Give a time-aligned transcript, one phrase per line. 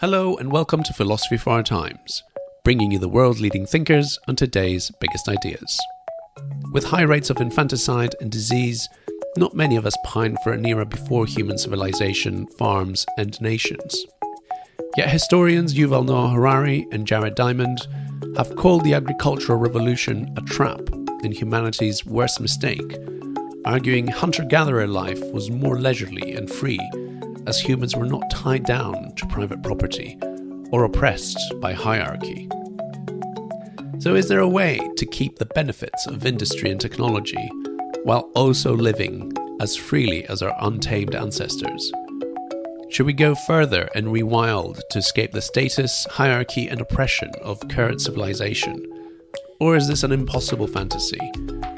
[0.00, 2.22] Hello, and welcome to Philosophy for Our Times,
[2.64, 5.78] bringing you the world's leading thinkers on today's biggest ideas.
[6.72, 8.88] With high rates of infanticide and disease,
[9.36, 14.06] not many of us pine for an era before human civilization, farms, and nations.
[14.96, 17.86] Yet historians Yuval Noah Harari and Jared Diamond
[18.38, 20.80] have called the agricultural revolution a trap
[21.22, 22.96] and humanity's worst mistake,
[23.66, 26.80] arguing hunter gatherer life was more leisurely and free
[27.46, 30.18] as humans were not tied down to private property
[30.70, 32.48] or oppressed by hierarchy.
[33.98, 37.50] So, is there a way to keep the benefits of industry and technology
[38.04, 41.92] while also living as freely as our untamed ancestors?
[42.90, 48.00] Should we go further and rewild to escape the status, hierarchy, and oppression of current
[48.00, 48.84] civilization?
[49.60, 51.20] Or is this an impossible fantasy,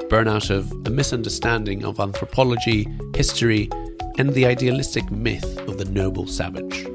[0.09, 3.69] born out of a misunderstanding of anthropology, history,
[4.17, 6.87] and the idealistic myth of the noble savage.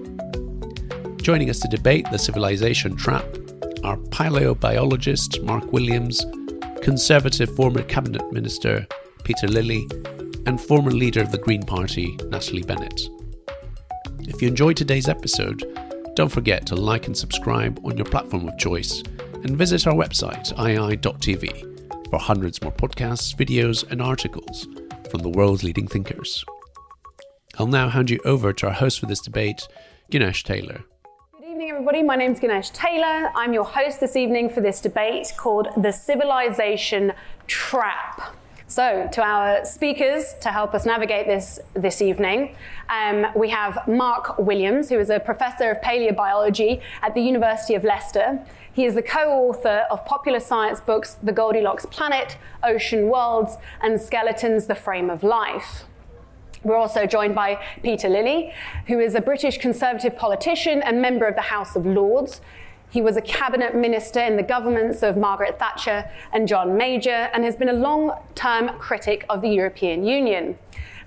[1.23, 3.25] Joining us to debate the civilization trap
[3.85, 6.25] are paleobiologist Mark Williams,
[6.83, 8.87] conservative former cabinet minister
[9.25, 9.87] Peter Lilley,
[10.47, 13.11] and former leader of the Green Party Natalie Bennett.
[14.21, 15.65] If you enjoyed today's episode,
[16.15, 19.03] don't forget to like and subscribe on your platform of choice
[19.45, 24.67] and visit our website, IAI.tv, for hundreds more podcasts, videos, and articles
[25.11, 26.45] from the world's leading thinkers.
[27.59, 29.67] I'll now hand you over to our host for this debate,
[30.13, 30.85] Güneş Taylor.
[31.33, 32.05] Good evening, everybody.
[32.05, 33.33] My name is Güneş Taylor.
[33.35, 37.13] I'm your host this evening for this debate called The Civilization
[37.49, 38.37] Trap.
[38.69, 42.55] So, to our speakers to help us navigate this this evening,
[42.91, 47.83] um, we have Mark Williams, who is a professor of paleobiology at the University of
[47.83, 48.39] Leicester.
[48.73, 54.01] He is the co author of popular science books The Goldilocks Planet, Ocean Worlds, and
[54.01, 55.88] Skeletons The Frame of Life.
[56.65, 58.53] We're also joined by Peter Lilley,
[58.87, 62.41] who is a British Conservative politician and member of the House of Lords.
[62.91, 67.45] He was a cabinet minister in the governments of Margaret Thatcher and John Major and
[67.45, 70.59] has been a long term critic of the European Union.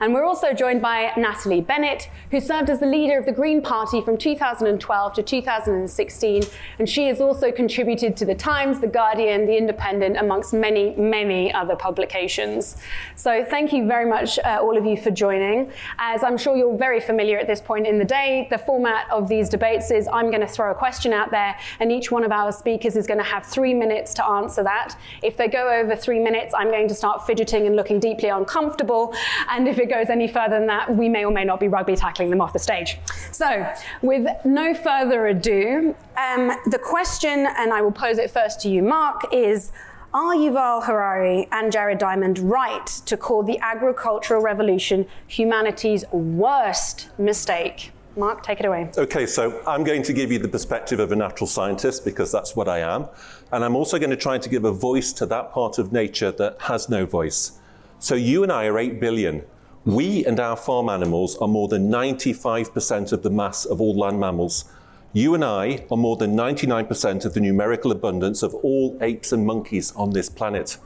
[0.02, 3.62] And we're also joined by Natalie Bennett, who served as the leader of the Green
[3.62, 6.44] Party from 2012 to 2016.
[6.80, 11.54] And she has also contributed to The Times, The Guardian, The Independent, amongst many, many
[11.54, 12.78] other publications.
[13.16, 15.72] So thank you very much, uh, all of you, for joining.
[16.00, 19.30] As I'm sure you're very familiar at this point in the day, the format of
[19.30, 22.32] these debates is I'm going to throw a question out there, and each one of
[22.32, 24.98] our speakers is going to have three minutes to answer that.
[25.22, 29.14] If they go over three minutes, I'm going to start fidgeting and looking deeply uncomfortable.
[29.48, 31.96] And if it goes any further than that, we may or may not be rugby
[31.96, 32.97] tackling them off the stage.
[33.31, 33.68] So,
[34.02, 38.81] with no further ado, um, the question, and I will pose it first to you,
[38.81, 39.72] Mark, is
[40.13, 47.91] Are Yuval Harari and Jared Diamond right to call the agricultural revolution humanity's worst mistake?
[48.18, 48.90] Mark, take it away.
[48.97, 52.56] Okay, so I'm going to give you the perspective of a natural scientist because that's
[52.58, 53.08] what I am.
[53.53, 56.31] And I'm also going to try to give a voice to that part of nature
[56.34, 57.53] that has no voice.
[58.00, 59.44] So you and I are 8 billion.
[59.86, 64.19] We and our farm animals are more than 95% of the mass of all land
[64.19, 64.66] mammals.
[65.12, 69.44] You and I are more than 99% of the numerical abundance of all apes and
[69.44, 70.78] monkeys on this planet.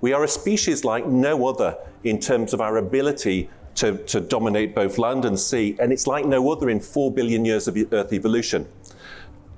[0.00, 4.72] We are a species like no other in terms of our ability to, to dominate
[4.72, 8.12] both land and sea, and it's like no other in 4 billion years of Earth
[8.12, 8.68] evolution.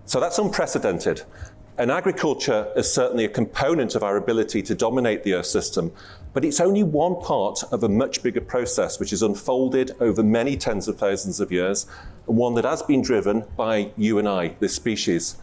[0.06, 1.22] So that's unprecedented.
[1.76, 5.92] And agriculture is certainly a component of our ability to dominate the Earth system,
[6.32, 10.56] but it's only one part of a much bigger process which is unfolded over many
[10.56, 11.86] tens of thousands of years,
[12.26, 15.37] and one that has been driven by you and I, this species.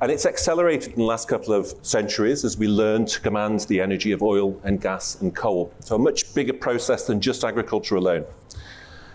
[0.00, 3.80] And it's accelerated in the last couple of centuries as we learn to command the
[3.80, 5.72] energy of oil and gas and coal.
[5.80, 8.24] So, a much bigger process than just agriculture alone.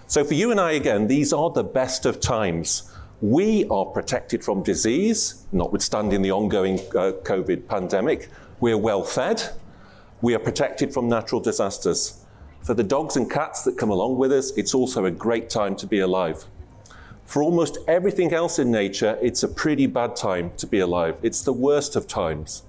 [0.08, 2.92] So, for you and I, again, these are the best of times
[3.22, 8.28] we are protected from disease, notwithstanding the ongoing uh, COVID pandemic.
[8.60, 9.42] We're well fed.
[10.24, 12.24] We are protected from natural disasters.
[12.62, 15.76] For the dogs and cats that come along with us, it's also a great time
[15.76, 16.46] to be alive.
[17.26, 21.18] For almost everything else in nature, it's a pretty bad time to be alive.
[21.24, 22.64] It's the worst of times.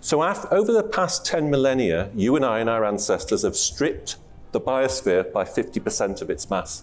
[0.00, 4.16] So, over the past 10 millennia, you and I and our ancestors have stripped
[4.50, 6.82] the biosphere by 50% of its mass.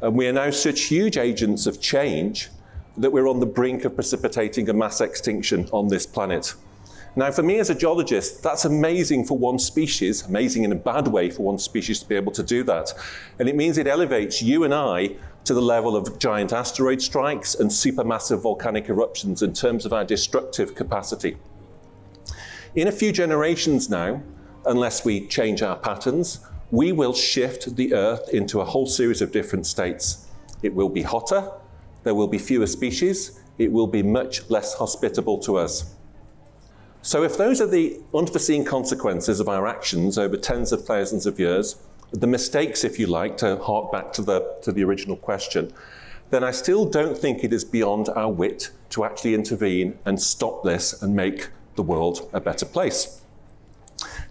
[0.00, 2.48] And we are now such huge agents of change
[2.96, 6.54] that we're on the brink of precipitating a mass extinction on this planet.
[7.16, 11.08] Now, for me as a geologist, that's amazing for one species, amazing in a bad
[11.08, 12.92] way for one species to be able to do that.
[13.38, 17.56] And it means it elevates you and I to the level of giant asteroid strikes
[17.56, 21.36] and supermassive volcanic eruptions in terms of our destructive capacity.
[22.76, 24.22] In a few generations now,
[24.64, 29.32] unless we change our patterns, we will shift the Earth into a whole series of
[29.32, 30.28] different states.
[30.62, 31.50] It will be hotter,
[32.04, 35.96] there will be fewer species, it will be much less hospitable to us.
[37.02, 41.40] So, if those are the unforeseen consequences of our actions over tens of thousands of
[41.40, 41.76] years,
[42.12, 45.72] the mistakes, if you like, to hark back to the, to the original question,
[46.28, 50.62] then I still don't think it is beyond our wit to actually intervene and stop
[50.62, 53.22] this and make the world a better place.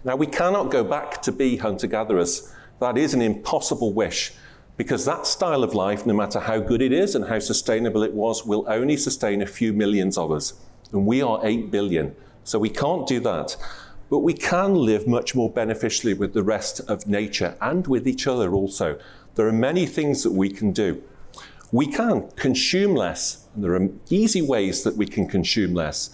[0.04, 2.54] Now, we cannot go back to be hunter gatherers.
[2.78, 4.32] That is an impossible wish
[4.76, 8.14] because that style of life, no matter how good it is and how sustainable it
[8.14, 10.54] was, will only sustain a few millions of us.
[10.92, 12.14] And we are 8 billion.
[12.44, 13.56] So we can't do that.
[14.10, 18.26] But we can live much more beneficially with the rest of nature and with each
[18.26, 18.98] other also.
[19.36, 21.02] There are many things that we can do.
[21.72, 26.10] We can consume less, and there are easy ways that we can consume less.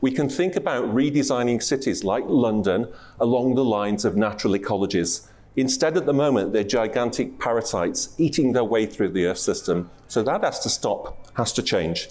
[0.00, 5.28] We can think about redesigning cities like London along the lines of natural ecologies.
[5.54, 9.88] Instead, at the moment, they're gigantic parasites eating their way through the Earth system.
[10.08, 12.08] So that has to stop, has to change.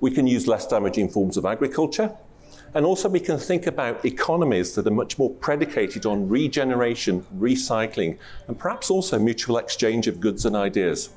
[0.00, 2.16] We can use less damaging forms of agriculture.
[2.74, 8.18] And also, we can think about economies that are much more predicated on regeneration, recycling,
[8.46, 11.10] and perhaps also mutual exchange of goods and ideas.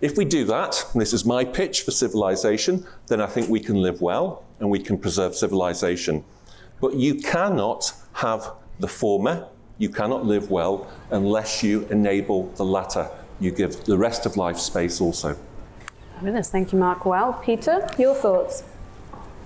[0.00, 3.60] If we do that, and this is my pitch for civilization, then I think we
[3.60, 6.24] can live well and we can preserve civilization.
[6.80, 9.48] But you cannot have the former,
[9.78, 13.10] you cannot live well unless you enable the latter.
[13.40, 15.36] You give the rest of life space also.
[16.14, 16.50] Fabulous.
[16.50, 17.04] Thank you, Mark.
[17.04, 18.64] Well, Peter, your thoughts?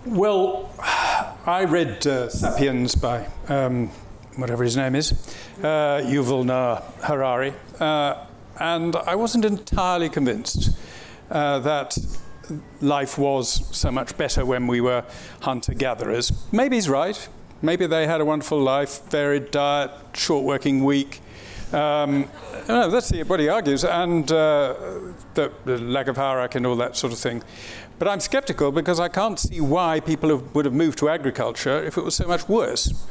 [0.04, 0.68] Well,
[1.46, 3.88] I read uh, Sapiens by um,
[4.34, 5.12] whatever his name is,
[5.60, 8.26] uh, Yuval Noah Harari, uh,
[8.58, 10.76] and I wasn't entirely convinced
[11.30, 11.96] uh, that
[12.80, 15.04] life was so much better when we were
[15.42, 16.32] hunter gatherers.
[16.50, 17.28] Maybe he's right.
[17.62, 21.20] Maybe they had a wonderful life, varied diet, short working week.
[21.72, 22.28] Um,
[22.68, 24.74] no, that's what he argues, and uh,
[25.34, 27.42] the, the lack of hierarchy and all that sort of thing.
[27.98, 31.82] But I'm skeptical because I can't see why people have, would have moved to agriculture
[31.82, 33.06] if it was so much worse.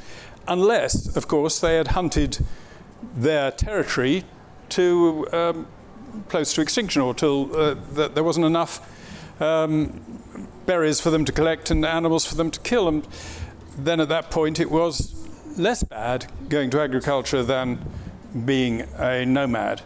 [0.47, 2.45] Unless, of course, they had hunted
[3.15, 4.25] their territory
[4.69, 5.67] to um,
[6.29, 7.75] close to extinction or till uh,
[8.09, 8.79] there wasn't enough
[9.41, 10.01] um,
[10.65, 12.87] berries for them to collect and animals for them to kill.
[12.87, 13.07] And
[13.77, 15.15] then at that point, it was
[15.57, 17.79] less bad going to agriculture than
[18.45, 19.81] being a nomad.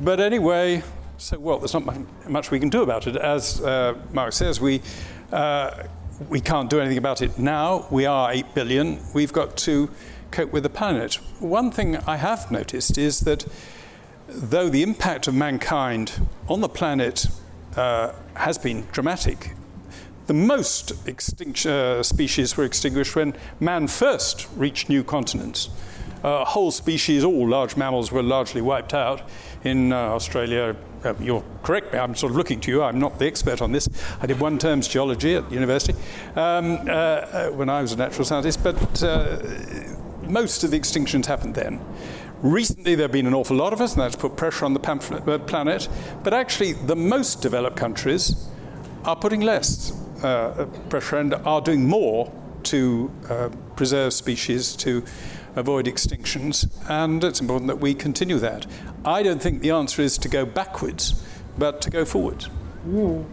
[0.00, 0.82] But anyway,
[1.18, 1.84] so well, there's not
[2.28, 3.16] much we can do about it.
[3.16, 4.82] As uh, Mark says, we,
[5.32, 5.84] uh,
[6.28, 7.86] we can't do anything about it now.
[7.90, 9.00] We are 8 billion.
[9.14, 9.90] We've got to
[10.30, 11.14] cope with the planet.
[11.40, 13.46] One thing I have noticed is that
[14.28, 17.26] though the impact of mankind on the planet
[17.76, 19.54] uh, has been dramatic,
[20.26, 20.92] the most
[21.66, 25.70] uh, species were extinguished when man first reached new continents.
[26.26, 29.22] Uh, whole species, all large mammals, were largely wiped out
[29.62, 30.74] in uh, Australia,
[31.04, 33.70] uh, you're correct me, I'm sort of looking to you, I'm not the expert on
[33.70, 33.88] this.
[34.20, 35.96] I did one term's geology at university
[36.34, 39.38] um, uh, uh, when I was a natural scientist, but uh,
[40.22, 41.80] most of the extinctions happened then.
[42.42, 44.80] Recently, there have been an awful lot of us, and that's put pressure on the
[44.80, 45.88] uh, planet.
[46.24, 48.48] But actually, the most developed countries
[49.04, 49.92] are putting less
[50.24, 52.32] uh, pressure and are doing more
[52.64, 53.12] to
[53.76, 55.04] preserve species, to
[55.56, 58.66] avoid extinctions, and it's important that we continue that.
[59.04, 61.24] I don't think the answer is to go backwards,
[61.58, 62.48] but to go forwards.
[62.86, 63.24] Mm.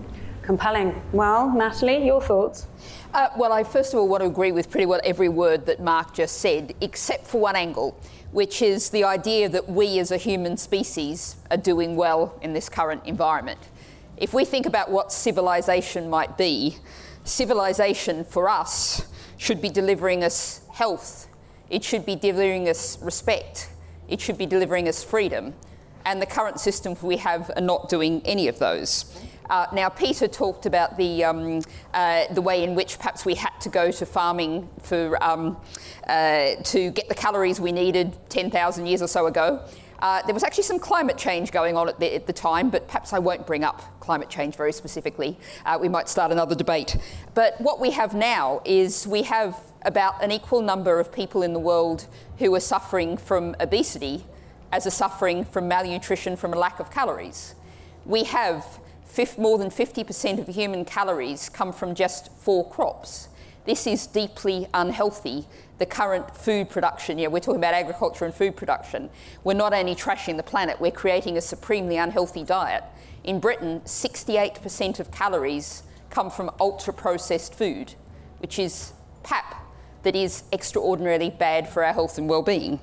[0.42, 1.02] Compelling.
[1.14, 2.68] Well, Natalie, your thoughts?
[3.14, 5.80] Uh, well, I first of all want to agree with pretty well every word that
[5.82, 7.98] Mark just said, except for one angle,
[8.32, 12.68] which is the idea that we as a human species are doing well in this
[12.68, 13.60] current environment.
[14.18, 16.78] If we think about what civilization might be,
[17.24, 21.28] civilization for us should be delivering us health,
[21.70, 23.70] it should be delivering us respect.
[24.08, 25.54] It should be delivering us freedom.
[26.06, 29.06] And the current systems we have are not doing any of those.
[29.50, 31.62] Uh, now, Peter talked about the, um,
[31.94, 35.58] uh, the way in which perhaps we had to go to farming for, um,
[36.08, 39.62] uh, to get the calories we needed 10,000 years or so ago.
[40.00, 42.88] Uh, there was actually some climate change going on at the, at the, time, but
[42.88, 45.38] perhaps I won't bring up climate change very specifically.
[45.66, 46.98] Uh, we might start another debate.
[47.34, 51.54] But what we have now is we have about an equal number of people in
[51.54, 52.08] the world
[52.40, 54.26] who are suffering from obesity
[54.72, 57.56] as are suffering from malnutrition from a lack of calories.
[58.06, 58.80] we have
[59.38, 63.30] more than 50% of human calories come from just four crops.
[63.66, 65.46] This is deeply unhealthy.
[65.78, 69.10] The current food production, yeah, we're talking about agriculture and food production.
[69.44, 72.84] We're not only trashing the planet, we're creating a supremely unhealthy diet.
[73.24, 77.94] In Britain, 68% of calories come from ultra processed food,
[78.40, 79.64] which is pap,
[80.04, 82.80] that is extraordinarily bad for our health and well-being.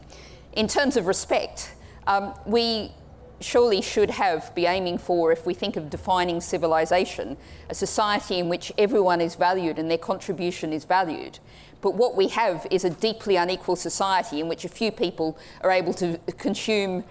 [0.53, 1.75] In terms of respect,
[2.07, 2.93] um, we
[3.41, 7.37] surely should have be aiming for if we think of defining civilization
[7.71, 11.39] a society in which everyone is valued and their contribution is valued
[11.81, 15.71] but what we have is a deeply unequal society in which a few people are
[15.71, 17.03] able to consume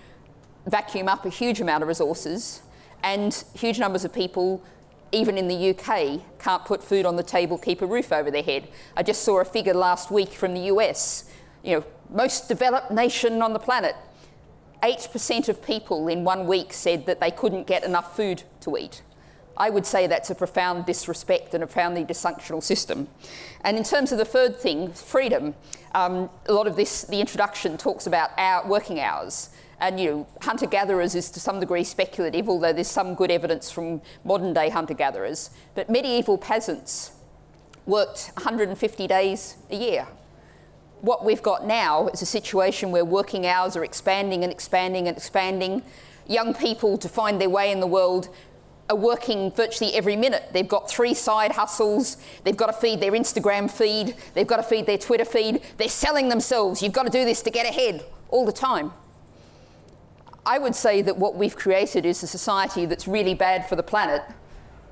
[0.67, 2.61] vacuum up a huge amount of resources
[3.03, 4.63] and huge numbers of people
[5.11, 8.43] even in the UK can't put food on the table keep a roof over their
[8.43, 11.29] head i just saw a figure last week from the US
[11.63, 13.95] you know most developed nation on the planet
[14.81, 19.01] 8% of people in one week said that they couldn't get enough food to eat.
[19.57, 23.09] I would say that's a profound disrespect and a profoundly dysfunctional system.
[23.61, 25.53] And in terms of the third thing, freedom,
[25.93, 29.49] um, a lot of this, the introduction talks about our working hours.
[29.81, 33.71] And you know, hunter gatherers is to some degree speculative, although there's some good evidence
[33.71, 35.51] from modern day hunter gatherers.
[35.75, 37.12] But medieval peasants
[37.86, 40.07] worked 150 days a year
[41.01, 45.15] what we've got now is a situation where working hours are expanding and expanding and
[45.15, 45.81] expanding.
[46.27, 48.29] Young people, to find their way in the world,
[48.89, 50.50] are working virtually every minute.
[50.51, 52.17] They've got three side hustles.
[52.43, 54.15] They've got to feed their Instagram feed.
[54.33, 55.62] They've got to feed their Twitter feed.
[55.77, 56.81] They're selling themselves.
[56.81, 58.91] You've got to do this to get ahead all the time.
[60.49, 63.83] I would say that what we've created is a society that's really bad for the
[63.83, 64.23] planet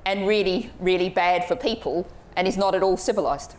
[0.06, 3.56] and really, really bad for people and is not at all civilized.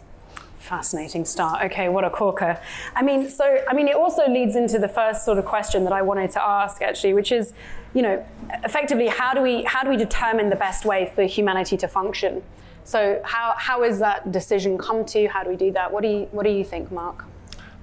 [0.60, 1.62] Fascinating start.
[1.66, 2.58] Okay, what a corker.
[2.96, 5.92] I mean, so, I mean, it also leads into the first sort of question that
[5.92, 7.52] I wanted to ask, actually, which is,
[7.94, 8.26] you know,
[8.64, 12.42] effectively, how do we, how do we determine the best way for humanity to function?
[12.86, 15.28] So, how, how is that decision come to?
[15.28, 15.92] How do we do that?
[15.92, 17.26] What do you, what do you think, Mark?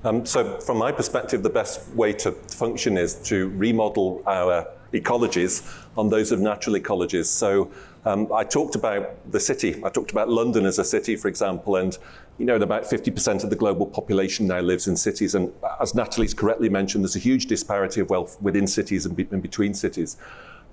[0.05, 5.67] Um, so, from my perspective, the best way to function is to remodel our ecologies
[5.97, 7.27] on those of natural ecologies.
[7.27, 7.71] So,
[8.05, 9.83] um, I talked about the city.
[9.85, 11.99] I talked about London as a city, for example, and
[12.39, 15.35] you know, about 50% of the global population now lives in cities.
[15.35, 19.27] And as Natalie's correctly mentioned, there's a huge disparity of wealth within cities and, be-
[19.31, 20.19] and between cities.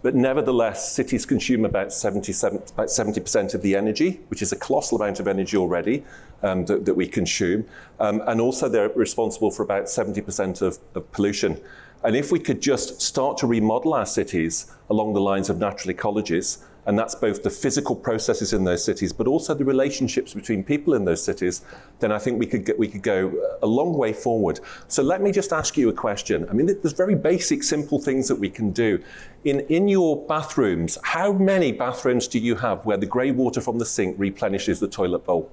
[0.03, 5.01] But nevertheless, cities consume about 77, about 70% of the energy, which is a colossal
[5.01, 6.03] amount of energy already
[6.43, 7.65] um, that, that, we consume.
[8.01, 11.59] Um, and also, they're responsible for about 70% of, of pollution.
[12.03, 15.95] And if we could just start to remodel our cities along the lines of natural
[15.95, 20.63] ecologies, and that's both the physical processes in those cities, but also the relationships between
[20.63, 21.61] people in those cities,
[21.99, 24.59] then I think we could get, we could go a long way forward.
[24.87, 26.47] So let me just ask you a question.
[26.49, 29.01] I mean, there's very basic, simple things that we can do.
[29.45, 33.79] In, in your bathrooms, how many bathrooms do you have where the grey water from
[33.79, 35.51] the sink replenishes the toilet bowl?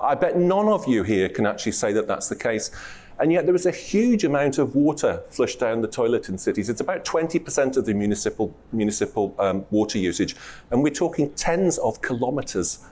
[0.00, 2.70] I bet none of you here can actually say that that's the case.
[3.20, 6.68] And yet there is a huge amount of water flushed down the toilet in cities.
[6.68, 10.36] It's about 20% of the municipal, municipal um, water usage.
[10.70, 12.84] And we're talking tens of kilometres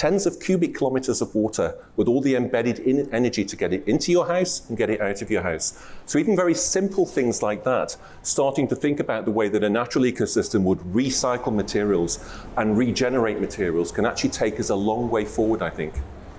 [0.00, 2.80] tens of cubic kilometers of water with all the embedded
[3.12, 5.78] energy to get it into your house and get it out of your house.
[6.06, 9.68] So, even very simple things like that, starting to think about the way that a
[9.68, 12.18] natural ecosystem would recycle materials
[12.56, 15.92] and regenerate materials, can actually take us a long way forward, I think.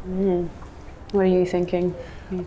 [0.07, 0.49] Mm.
[1.11, 1.93] What are you thinking?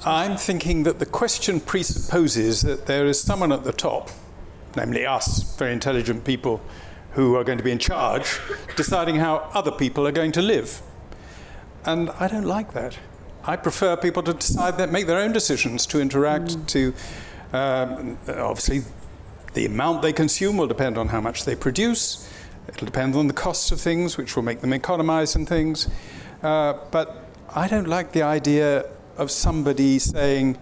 [0.04, 4.10] I'm thinking that the question presupposes that there is someone at the top,
[4.76, 6.60] namely us, very intelligent people,
[7.12, 8.40] who are going to be in charge,
[8.76, 10.80] deciding how other people are going to live.
[11.84, 12.98] And I don't like that.
[13.44, 16.66] I prefer people to decide that, make their own decisions to interact, mm.
[16.68, 16.94] to
[17.56, 18.82] um, obviously
[19.52, 22.28] the amount they consume will depend on how much they produce.
[22.68, 25.88] It'll depend on the costs of things, which will make them economize and things.
[26.42, 30.58] Uh, but I don't like the idea of somebody saying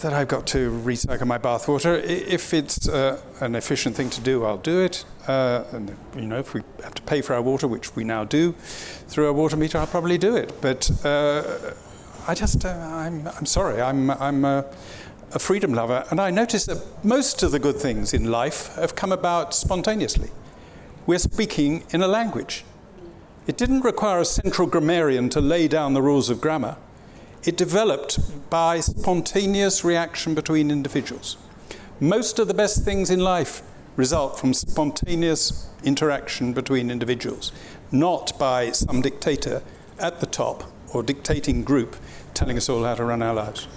[0.00, 2.02] that I've got to recycle my bathwater.
[2.02, 5.04] If it's uh, an efficient thing to do, I'll do it.
[5.26, 8.24] Uh, and you know, if we have to pay for our water, which we now
[8.24, 8.52] do
[9.08, 10.60] through our water meter, I'll probably do it.
[10.60, 11.74] But uh,
[12.26, 14.64] I just, uh, I'm, I'm sorry, I'm, I'm a,
[15.32, 18.94] a freedom lover, and I notice that most of the good things in life have
[18.94, 20.30] come about spontaneously.
[21.06, 22.64] We're speaking in a language.
[23.46, 26.76] It didn't require a central grammarian to lay down the rules of grammar.
[27.44, 31.36] It developed by spontaneous reaction between individuals.
[32.00, 33.62] Most of the best things in life
[33.96, 37.52] result from spontaneous interaction between individuals,
[37.92, 39.62] not by some dictator
[39.98, 41.96] at the top or dictating group
[42.32, 43.68] telling us all how to run our lives.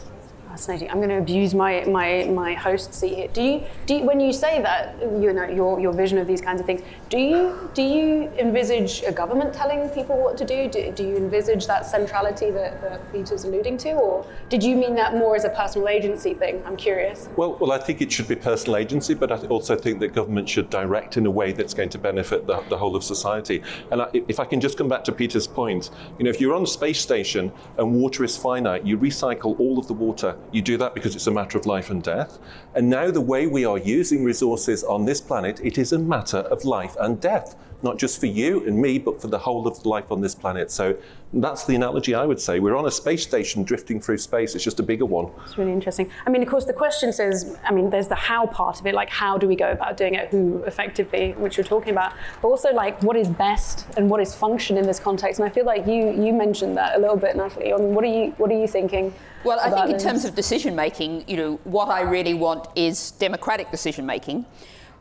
[0.58, 0.90] Fascinating.
[0.90, 3.28] I'm going to abuse my, my, my host seat here.
[3.28, 6.42] Do you, do you, when you say that, you know, your, your vision of these
[6.42, 10.68] kinds of things, do you, do you envisage a government telling people what to do?
[10.68, 13.92] Do, do you envisage that centrality that, that Peter's alluding to?
[13.92, 16.64] Or did you mean that more as a personal agency thing?
[16.66, 17.30] I'm curious.
[17.38, 20.50] Well, well, I think it should be personal agency, but I also think that government
[20.50, 23.62] should direct in a way that's going to benefit the, the whole of society.
[23.92, 26.56] And I, if I can just come back to Peter's point, you know, if you're
[26.56, 30.62] on a space station and water is finite, you recycle all of the water you
[30.62, 32.40] do that because it's a matter of life and death.
[32.76, 36.38] And now, the way we are using resources on this planet, it is a matter
[36.38, 39.86] of life and death not just for you and me, but for the whole of
[39.86, 40.72] life on this planet.
[40.72, 40.98] So
[41.34, 42.60] that's the analogy I would say.
[42.60, 44.56] We're on a space station drifting through space.
[44.56, 45.30] It's just a bigger one.
[45.46, 46.10] It's really interesting.
[46.26, 48.96] I mean, of course, the question says, I mean, there's the how part of it,
[48.96, 52.48] like how do we go about doing it, who effectively, which you're talking about, but
[52.48, 55.40] also like what is best and what is function in this context.
[55.40, 57.74] And I feel like you you mentioned that a little bit, Natalie.
[57.74, 59.14] I mean, what are you what are you thinking?
[59.44, 63.12] Well, I think in terms of decision making, you know, what I really want is
[63.12, 64.46] democratic decision making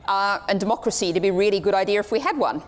[0.09, 2.63] uh, and democracy to be a really good idea if we had one.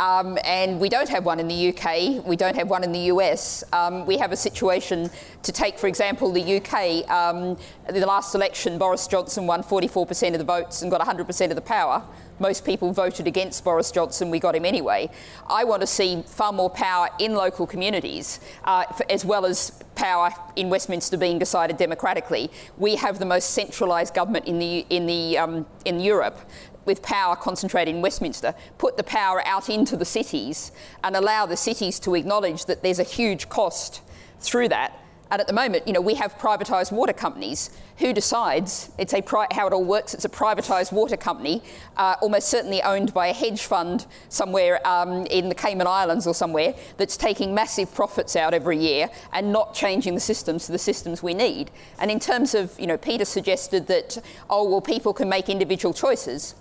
[0.00, 3.10] Um, and we don't have one in the UK, we don't have one in the
[3.12, 3.62] US.
[3.70, 5.10] Um, we have a situation
[5.42, 7.08] to take, for example, the UK.
[7.10, 11.54] Um, the last election, Boris Johnson won 44% of the votes and got 100% of
[11.54, 12.02] the power.
[12.38, 15.10] Most people voted against Boris Johnson, we got him anyway.
[15.46, 20.30] I want to see far more power in local communities, uh, as well as power
[20.56, 22.50] in Westminster being decided democratically.
[22.78, 26.40] We have the most centralised government in the in the um, in Europe
[26.86, 30.72] with power concentrated in Westminster, put the power out into the cities
[31.04, 34.02] and allow the cities to acknowledge that there's a huge cost
[34.40, 34.96] through that.
[35.32, 37.70] And at the moment, you know, we have privatised water companies.
[37.98, 38.90] Who decides?
[38.98, 40.12] It's a pri- how it all works.
[40.12, 41.62] It's a privatised water company,
[41.96, 46.34] uh, almost certainly owned by a hedge fund somewhere um, in the Cayman Islands or
[46.34, 50.78] somewhere, that's taking massive profits out every year and not changing the systems to the
[50.78, 51.70] systems we need.
[52.00, 54.18] And in terms of, you know, Peter suggested that,
[54.48, 56.56] oh well, people can make individual choices.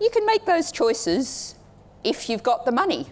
[0.00, 1.54] You can make those choices
[2.04, 3.06] if you've got the money.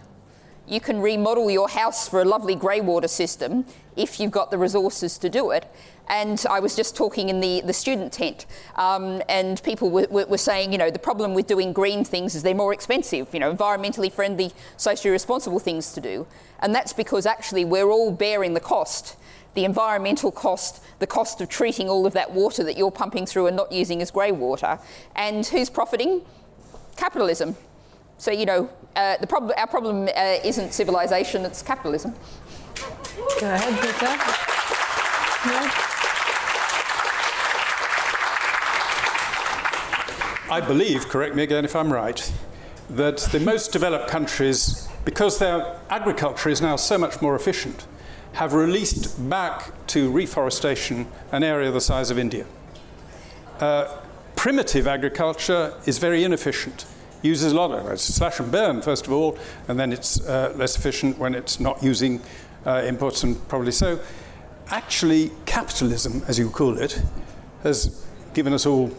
[0.65, 3.65] You can remodel your house for a lovely grey water system
[3.97, 5.69] if you've got the resources to do it.
[6.07, 10.37] And I was just talking in the, the student tent, um, and people were, were,
[10.37, 13.53] saying, you know, the problem with doing green things is they're more expensive, you know,
[13.53, 16.27] environmentally friendly, socially responsible things to do.
[16.59, 19.17] And that's because actually we're all bearing the cost
[19.55, 23.45] the environmental cost, the cost of treating all of that water that you're pumping through
[23.45, 24.79] and not using as grey water.
[25.15, 26.23] And who's profiting?
[26.95, 27.55] capitalism.
[28.17, 32.13] So, you know, uh, the prob- our problem uh, isn't civilization, it's capitalism.
[33.39, 34.07] Go ahead, Peter.
[40.51, 42.31] I believe, correct me again if I'm right,
[42.89, 47.87] that the most developed countries, because their agriculture is now so much more efficient,
[48.33, 52.45] have released back to reforestation an area the size of India.
[53.59, 53.97] Uh,
[54.35, 56.85] primitive agriculture is very inefficient.
[57.23, 60.53] Uses a lot of it's slash and burn first of all, and then it's uh,
[60.55, 62.21] less efficient when it's not using
[62.65, 63.99] uh, inputs and probably so.
[64.67, 67.01] Actually, capitalism, as you call it,
[67.63, 68.91] has given us all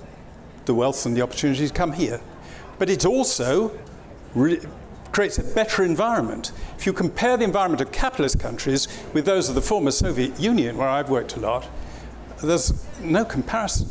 [0.65, 2.21] the wealth and the opportunity to come here,
[2.79, 3.71] but it also
[4.35, 4.61] re-
[5.13, 6.51] creates a better environment.
[6.77, 10.77] If you compare the environment of capitalist countries with those of the former Soviet Union,
[10.77, 11.69] where I've worked a lot,
[12.43, 13.89] there's no comparison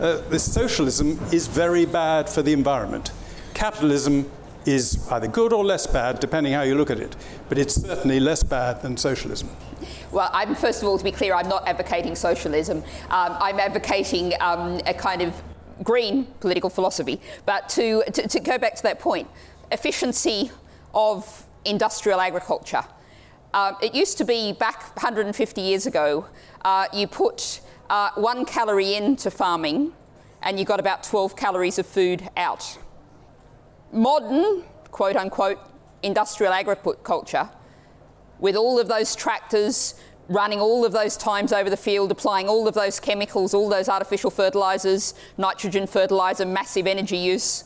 [0.00, 3.10] uh, this socialism is very bad for the environment.
[3.56, 4.30] Capitalism
[4.66, 7.16] is either good or less bad, depending how you look at it,
[7.48, 9.48] but it's certainly less bad than socialism.
[10.12, 12.84] Well, I'm first of all to be clear, I'm not advocating socialism.
[13.08, 15.42] Um, I'm advocating um, a kind of
[15.82, 17.18] green political philosophy.
[17.46, 19.26] But to, to, to, go back to that point,
[19.72, 20.50] efficiency
[20.94, 22.84] of industrial agriculture.
[23.54, 26.26] Uh, it used to be back 150 years ago,
[26.62, 29.94] uh, you put uh, one calorie into farming
[30.42, 32.76] and you got about 12 calories of food out.
[33.92, 35.58] Modern, quote unquote,
[36.02, 37.48] industrial agriculture,
[38.38, 39.94] with all of those tractors
[40.28, 43.88] running all of those times over the field, applying all of those chemicals, all those
[43.88, 47.64] artificial fertilizers, nitrogen fertilizer, massive energy use,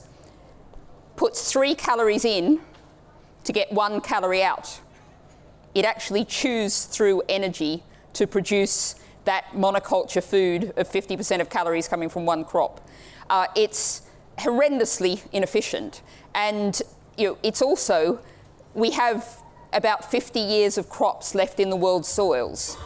[1.17, 2.61] puts three calories in
[3.45, 4.81] to get one calorie out.
[5.75, 7.83] It actually chews through energy
[8.15, 12.87] to produce that monoculture food of 50% of calories coming from one crop.
[13.29, 14.03] Uh, it's
[14.41, 16.03] horrendously inefficient.
[16.35, 16.81] And
[17.17, 18.21] you know, it's also,
[18.75, 22.77] we have about 50 years of crops left in the world's soils.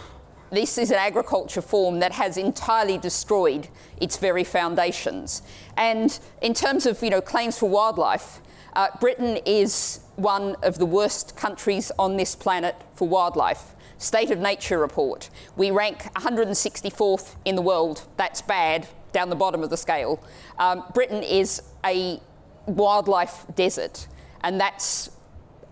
[0.51, 3.69] This is an agriculture form that has entirely destroyed
[4.01, 5.43] its very foundations.
[5.77, 8.41] And in terms of you know, claims for wildlife,
[8.75, 14.39] uh, Britain is one of the worst countries on this planet for wildlife State of
[14.39, 15.31] Nature report.
[15.57, 18.03] We rank 164th in the world.
[18.17, 20.23] That's bad, down the bottom of the scale.
[20.59, 22.21] Um, Britain is a
[22.67, 24.07] wildlife desert,
[24.43, 25.11] and that's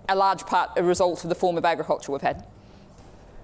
[0.08, 2.46] a large part a result of the form of agriculture we've had.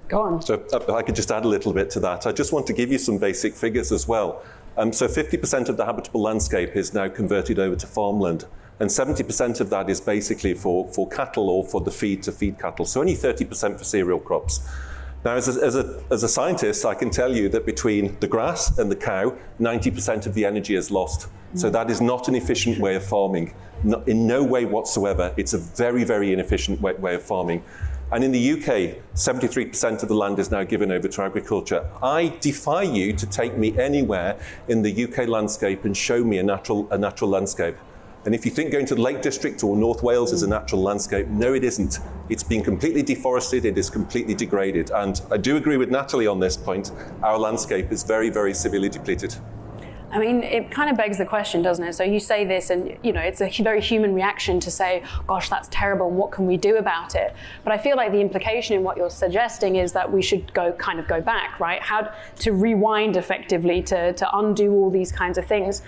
[0.08, 0.40] Go on.
[0.40, 2.26] So uh, I could just add a little bit to that.
[2.26, 4.42] I just want to give you some basic figures as well.
[4.78, 8.46] Um, so 50% of the habitable landscape is now converted over to farmland.
[8.80, 12.58] And 70% of that is basically for, for cattle or for the feed to feed
[12.58, 12.86] cattle.
[12.86, 14.66] So only 30% for cereal crops.
[15.24, 18.28] Now, as a, as, a, as a scientist, I can tell you that between the
[18.28, 21.28] grass and the cow, 90% of the energy is lost.
[21.54, 21.72] So mm.
[21.72, 23.54] that is not an efficient way of farming.
[23.82, 25.34] No, in no way whatsoever.
[25.36, 27.64] It's a very, very inefficient way, way of farming.
[28.10, 31.86] And in the UK, 73% of the land is now given over to agriculture.
[32.02, 36.42] I defy you to take me anywhere in the UK landscape and show me a
[36.42, 37.76] natural, a natural landscape.
[38.24, 40.82] And if you think going to the Lake District or North Wales is a natural
[40.82, 41.98] landscape, no, it isn't.
[42.28, 44.90] It's been completely deforested, it is completely degraded.
[44.90, 46.92] And I do agree with Natalie on this point.
[47.22, 49.34] Our landscape is very, very severely depleted.
[50.10, 51.92] I mean, it kind of begs the question, doesn't it?
[51.92, 55.50] So you say this, and you know, it's a very human reaction to say, "Gosh,
[55.50, 56.08] that's terrible.
[56.08, 58.96] And what can we do about it?" But I feel like the implication in what
[58.96, 61.82] you're suggesting is that we should go kind of go back, right?
[61.82, 65.82] How to rewind effectively to to undo all these kinds of things.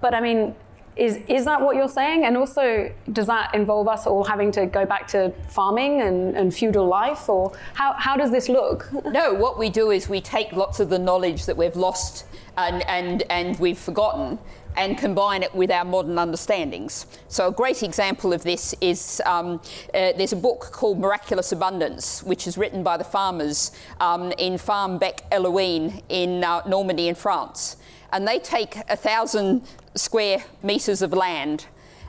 [0.00, 0.54] But I mean,
[0.96, 2.24] is is that what you're saying?
[2.24, 6.54] And also, does that involve us all having to go back to farming and, and
[6.54, 8.90] feudal life, or how how does this look?
[9.04, 12.24] No, what we do is we take lots of the knowledge that we've lost
[12.56, 14.38] and, and, and we've forgotten
[14.76, 17.06] and combine it with our modern understandings.
[17.28, 19.60] So, a great example of this is um,
[19.94, 24.58] uh, there's a book called Miraculous Abundance, which is written by the farmers um, in
[24.58, 27.76] Farm Bec Hellouin in uh, Normandy in France.
[28.14, 31.66] And they take a thousand square metres of land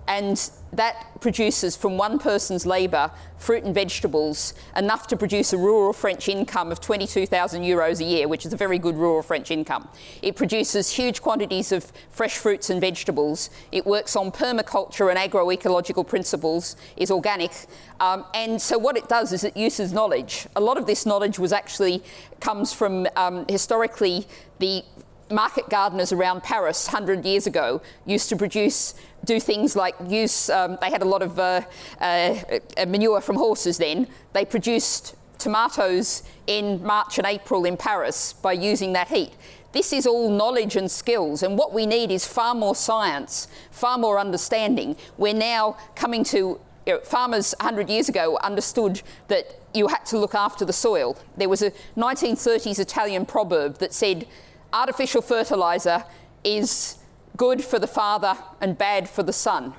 [0.08, 5.94] and that produces from one person's labour fruit and vegetables enough to produce a rural
[5.94, 9.88] French income of 22,000 euros a year, which is a very good rural French income.
[10.22, 13.50] It produces huge quantities of fresh fruits and vegetables.
[13.72, 17.52] It works on permaculture and agroecological principles, is organic.
[18.00, 20.46] Um, and so what it does is it uses knowledge.
[20.56, 22.04] A lot of this knowledge was actually
[22.42, 24.28] comes from um, historically
[24.60, 24.84] the
[25.30, 30.78] market gardeners around Paris 100 years ago used to produce, do things like use, um,
[30.82, 31.62] they had a lot of uh,
[32.00, 34.08] uh, manure from horses then.
[34.34, 39.32] They produced tomatoes in March and April in Paris by using that heat.
[39.72, 43.98] This is all knowledge and skills, and what we need is far more science, far
[43.98, 44.96] more understanding.
[45.18, 50.18] We're now coming to you know, farmers 100 years ago understood that you had to
[50.18, 51.18] look after the soil.
[51.36, 54.28] There was a 1930s Italian proverb that said,
[54.76, 56.04] artificial fertiliser
[56.44, 56.98] is
[57.38, 59.74] good for the father and bad for the son.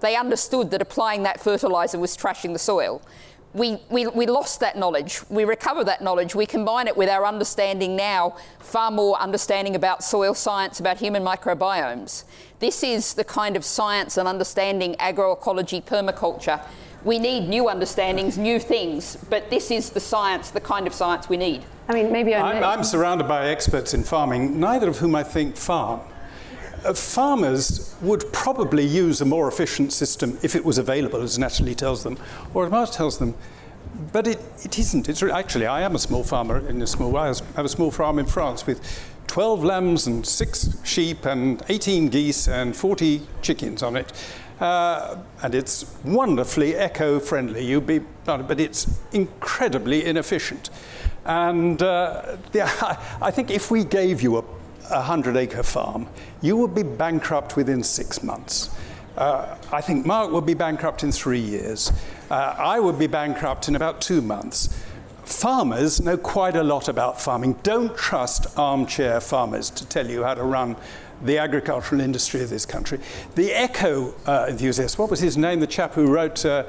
[0.00, 3.00] They understood that applying that fertiliser was trashing the soil.
[3.54, 5.20] We, we, we lost that knowledge.
[5.30, 6.34] We recover that knowledge.
[6.34, 11.22] We combine it with our understanding now, far more understanding about soil science, about human
[11.22, 12.24] microbiomes.
[12.58, 16.66] This is the kind of science and understanding agroecology, permaculture.
[17.04, 21.28] We need new understandings, new things, but this is the science, the kind of science
[21.28, 21.62] we need.
[21.86, 25.22] I mean, maybe I I'm, I'm surrounded by experts in farming, neither of whom I
[25.22, 26.00] think farm.
[26.84, 31.74] Uh, farmers would probably use a more efficient system if it was available, as Natalie
[31.74, 32.18] tells them,
[32.54, 33.34] or as Mark tells them.
[34.12, 35.08] But it, it isn't.
[35.08, 37.16] It's re- actually, I am a small farmer in a small.
[37.16, 38.80] I have a small farm in France with
[39.26, 44.12] 12 lambs and six sheep and 18 geese and 40 chickens on it.
[44.60, 47.64] Uh, and it's wonderfully eco-friendly.
[47.64, 50.70] You be, but it's incredibly inefficient.
[51.24, 52.36] And uh,
[53.20, 54.40] I think if we gave you a,
[54.90, 56.06] a 100 acre farm,
[56.40, 58.70] you would be bankrupt within six months.
[59.16, 61.92] Uh, I think Mark would be bankrupt in three years.
[62.30, 64.76] Uh, I would be bankrupt in about two months.
[65.24, 67.54] Farmers know quite a lot about farming.
[67.62, 70.76] Don't trust armchair farmers to tell you how to run
[71.24, 73.00] the agricultural industry of this country.
[73.34, 75.60] The eco uh, enthusiast, what was his name?
[75.60, 76.64] The chap who wrote uh,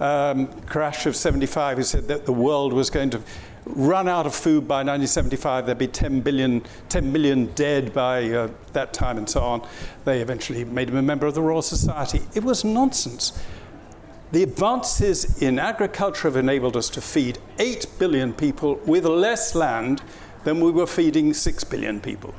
[0.00, 3.22] um, Crash of 75, who said that the world was going to
[3.66, 5.66] run out of food by 1975.
[5.66, 9.66] There'd be 10 billion, 10 million dead by uh, that time, and so on.
[10.04, 12.22] They eventually made him a member of the Royal Society.
[12.34, 13.38] It was nonsense.
[14.32, 20.02] The advances in agriculture have enabled us to feed 8 billion people with less land
[20.44, 22.34] than we were feeding 6 billion people.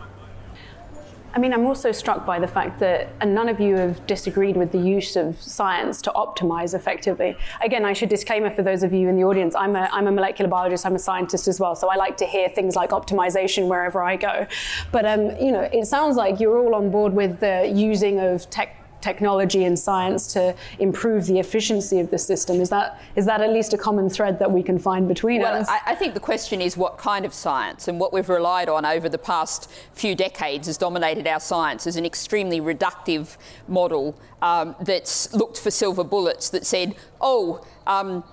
[1.34, 4.58] I mean, I'm also struck by the fact that and none of you have disagreed
[4.58, 7.38] with the use of science to optimize effectively.
[7.64, 10.12] Again, I should disclaimer for those of you in the audience, I'm a, I'm a
[10.12, 13.68] molecular biologist, I'm a scientist as well, so I like to hear things like optimization
[13.68, 14.46] wherever I go.
[14.92, 18.50] But, um, you know, it sounds like you're all on board with the using of
[18.50, 22.62] tech technology and science to improve the efficiency of the system.
[22.62, 25.62] Is that is that at least a common thread that we can find between well,
[25.62, 25.68] us?
[25.68, 28.86] I, I think the question is what kind of science, and what we've relied on
[28.86, 33.38] over the past few decades has dominated our science is an extremely reductive
[33.68, 37.66] model um, that's looked for silver bullets that said, oh.
[37.88, 38.24] Um,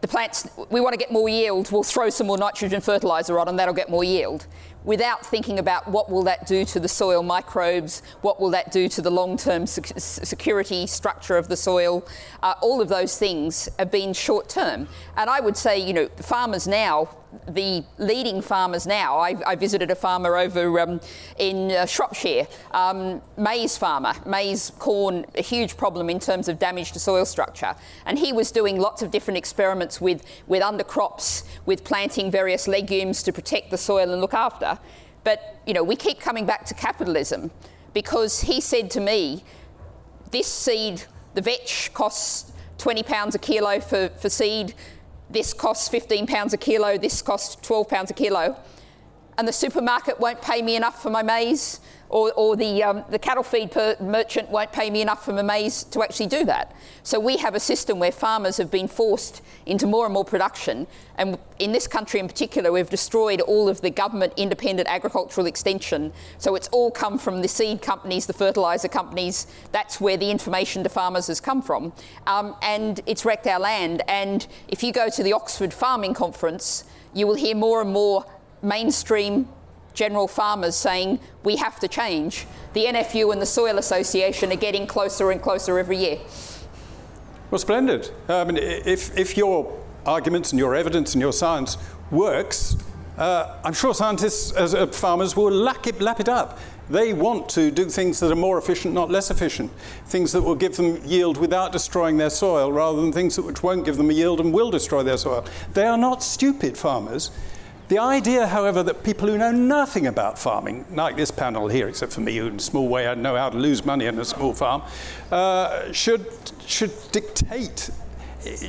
[0.00, 3.46] the plants, we want to get more yield, we'll throw some more nitrogen fertiliser on
[3.46, 4.48] and that'll get more yield
[4.84, 8.88] without thinking about what will that do to the soil microbes, what will that do
[8.88, 12.06] to the long-term sec- security structure of the soil.
[12.42, 14.88] Uh, all of those things have been short-term.
[15.16, 17.08] And I would say, you know, farmers now,
[17.48, 21.00] the leading farmers now, I, I visited a farmer over um,
[21.38, 26.92] in uh, Shropshire, um, maize farmer, maize, corn, a huge problem in terms of damage
[26.92, 27.74] to soil structure.
[28.06, 33.22] And he was doing lots of different experiments with, with undercrops, with planting various legumes
[33.24, 34.78] to protect the soil and look after.
[35.24, 37.50] But, you know, we keep coming back to capitalism
[37.94, 39.44] because he said to me,
[40.30, 44.74] this seed, the vetch costs 20 pounds a kilo for, for seed,
[45.32, 48.58] this costs 15 pounds a kilo, this costs 12 pounds a kilo,
[49.38, 51.80] and the supermarket won't pay me enough for my maize,
[52.12, 55.82] or, or the, um, the cattle feed merchant won't pay me enough for my maize
[55.84, 56.76] to actually do that.
[57.02, 60.86] So we have a system where farmers have been forced into more and more production.
[61.16, 66.12] And in this country in particular, we've destroyed all of the government independent agricultural extension.
[66.36, 69.46] So it's all come from the seed companies, the fertiliser companies.
[69.72, 71.94] That's where the information to farmers has come from.
[72.26, 74.02] Um, and it's wrecked our land.
[74.06, 78.26] And if you go to the Oxford Farming Conference, you will hear more and more
[78.60, 79.48] mainstream
[79.94, 82.46] general farmers saying we have to change.
[82.72, 86.18] The NFU and the Soil Association are getting closer and closer every year.
[87.50, 88.10] Well, splendid.
[88.28, 91.76] I mean, if, if your arguments and your evidence and your science
[92.10, 92.76] works,
[93.18, 96.58] uh, I'm sure scientists as uh, farmers will lap it, lap it up.
[96.88, 99.70] They want to do things that are more efficient, not less efficient.
[100.06, 103.62] Things that will give them yield without destroying their soil, rather than things that which
[103.62, 105.44] won't give them a yield and will destroy their soil.
[105.74, 107.30] They are not stupid farmers.
[107.92, 112.14] The idea, however, that people who know nothing about farming, like this panel here, except
[112.14, 114.24] for me, who in a small way I know how to lose money in a
[114.24, 114.80] small farm,
[115.30, 116.24] uh, should,
[116.66, 117.90] should dictate,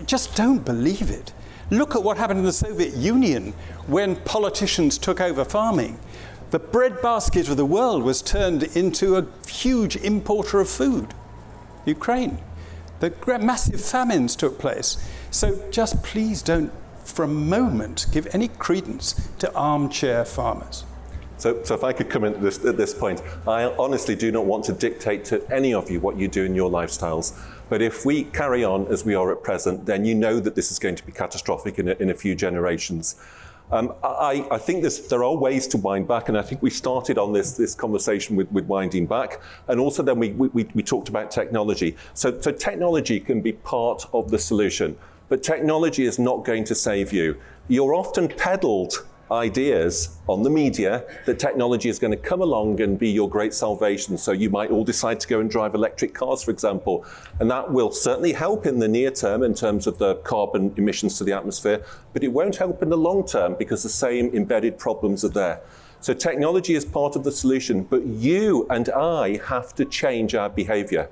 [0.06, 1.32] just don't believe it.
[1.72, 3.54] Look at what happened in the Soviet Union
[3.88, 6.02] when politicians took over farming.
[6.52, 11.14] The breadbasket of the world was turned into a huge importer of food.
[11.86, 12.40] Ukraine.
[13.00, 14.98] The massive famines took place.
[15.32, 16.74] So just please don't
[17.06, 20.86] for a moment give any credence to armchair farmers.
[21.38, 24.64] So, so if I could come this, at this point, I honestly do not want
[24.66, 27.38] to dictate to any of you what you do in your lifestyles.
[27.70, 30.72] But if we carry on as we are at present, then you know that this
[30.72, 33.16] is going to be catastrophic in a, in a few generations.
[33.72, 37.18] Um, I, I, think there are ways to wind back, and I think we started
[37.18, 41.10] on this, this conversation with, with winding back, and also then we, we, we talked
[41.10, 41.96] about technology.
[42.14, 44.96] So, so technology can be part of the solution.
[45.30, 47.40] But technology is not going to save you.
[47.68, 53.00] You're often peddled ideas on the media that technology is going to come along and
[53.00, 54.18] be your great salvation.
[54.18, 57.06] So you might all decide to go and drive electric cars, for example.
[57.40, 61.18] And that will certainly help in the near term in terms of the carbon emissions
[61.18, 61.84] to the atmosphere,
[62.14, 65.62] but it won't help in the long term because the same embedded problems are there.
[66.00, 70.50] So technology is part of the solution, but you and I have to change our
[70.50, 71.10] behavior.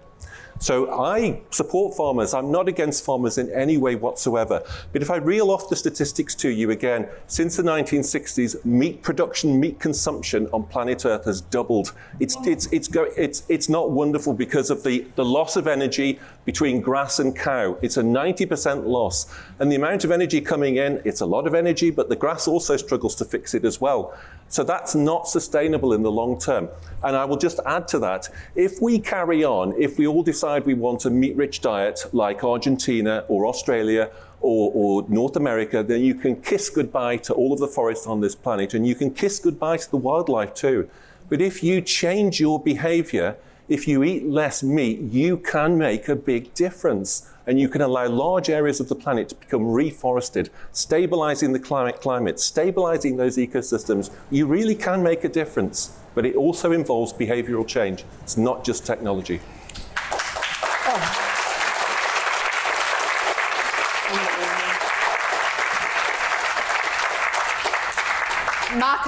[0.62, 2.36] So I support farmers.
[2.36, 4.62] I'm not against farmers in any way whatsoever.
[4.94, 9.60] But if I reel off the statistics to you again, since the 1960s, meat production,
[9.60, 11.94] meat consumption on planet Earth has doubled.
[12.20, 16.20] It's, it's, it's, go, it's, it's not wonderful because of the, the loss of energy
[16.46, 17.76] between grass and cow.
[17.82, 19.34] It's a 90% loss.
[19.58, 22.48] And the amount of energy coming in, it's a lot of energy, but the grass
[22.48, 24.16] also struggles to fix it as well.
[24.52, 26.68] So that's not sustainable in the long term.
[27.04, 30.66] And I will just add to that if we carry on, if we all decide
[30.66, 34.12] we want a meat rich diet like Argentina or Australia
[34.42, 38.20] or, or, North America, then you can kiss goodbye to all of the forests on
[38.20, 40.90] this planet and you can kiss goodbye to the wildlife too.
[41.30, 43.38] But if you change your behavior,
[43.72, 47.30] if you eat less meat, you can make a big difference.
[47.48, 52.02] And you can allow large areas of the planet to become reforested, stabilizing the climate,
[52.02, 54.12] climate, stabilizing those ecosystems.
[54.30, 55.98] You really can make a difference.
[56.14, 58.04] But it also involves behavioral change.
[58.22, 59.40] It's not just technology.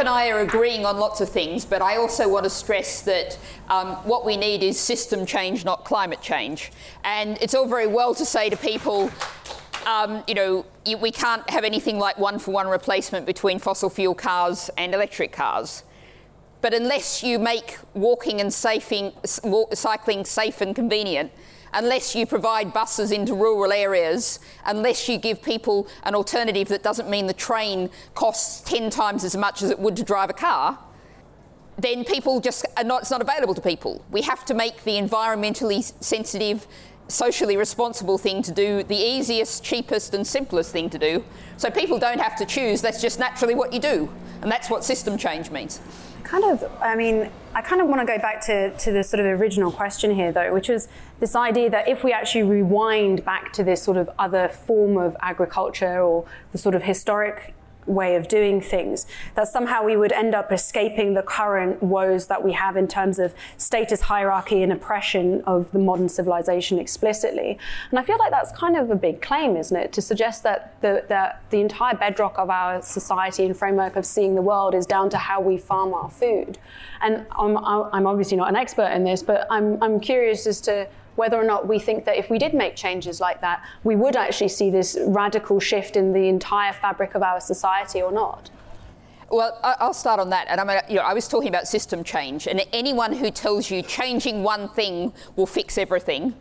[0.03, 3.37] And I are agreeing on lots of things, but I also want to stress that
[3.69, 6.73] um, what we need is system change, not climate change.
[7.05, 9.09] And it's all very well to say to people,
[9.87, 10.65] um, you know,
[10.99, 15.31] we can't have anything like one for one replacement between fossil fuel cars and electric
[15.31, 15.85] cars.
[16.59, 21.31] But unless you make walking and safing, cycling safe and convenient,
[21.73, 27.09] unless you provide buses into rural areas, unless you give people an alternative that doesn't
[27.09, 30.77] mean the train costs 10 times as much as it would to drive a car,
[31.77, 34.03] then people just are not, it's not available to people.
[34.11, 36.67] We have to make the environmentally sensitive,
[37.07, 41.23] socially responsible thing to do the easiest, cheapest, and simplest thing to do.
[41.57, 44.09] So people don't have to choose, that's just naturally what you do.
[44.41, 45.79] And that's what system change means.
[46.23, 49.19] Kind of, I mean, I kind of want to go back to, to the sort
[49.19, 50.87] of original question here, though, which was
[51.19, 55.15] this idea that if we actually rewind back to this sort of other form of
[55.21, 57.53] agriculture or the sort of historic
[57.85, 62.43] way of doing things, that somehow we would end up escaping the current woes that
[62.43, 67.57] we have in terms of status hierarchy and oppression of the modern civilization explicitly.
[67.89, 70.79] And I feel like that's kind of a big claim, isn't it, to suggest that
[70.81, 74.85] the, that the entire bedrock of our society and framework of seeing the world is
[74.85, 76.57] down to how we farm our food.
[77.01, 80.87] And I'm, I'm obviously not an expert in this, but I'm, I'm curious as to
[81.15, 84.15] whether or not we think that if we did make changes like that, we would
[84.15, 88.49] actually see this radical shift in the entire fabric of our society or not.
[89.29, 90.47] Well, I'll start on that.
[90.47, 93.71] And I mean, you know, I was talking about system change, and anyone who tells
[93.71, 96.35] you changing one thing will fix everything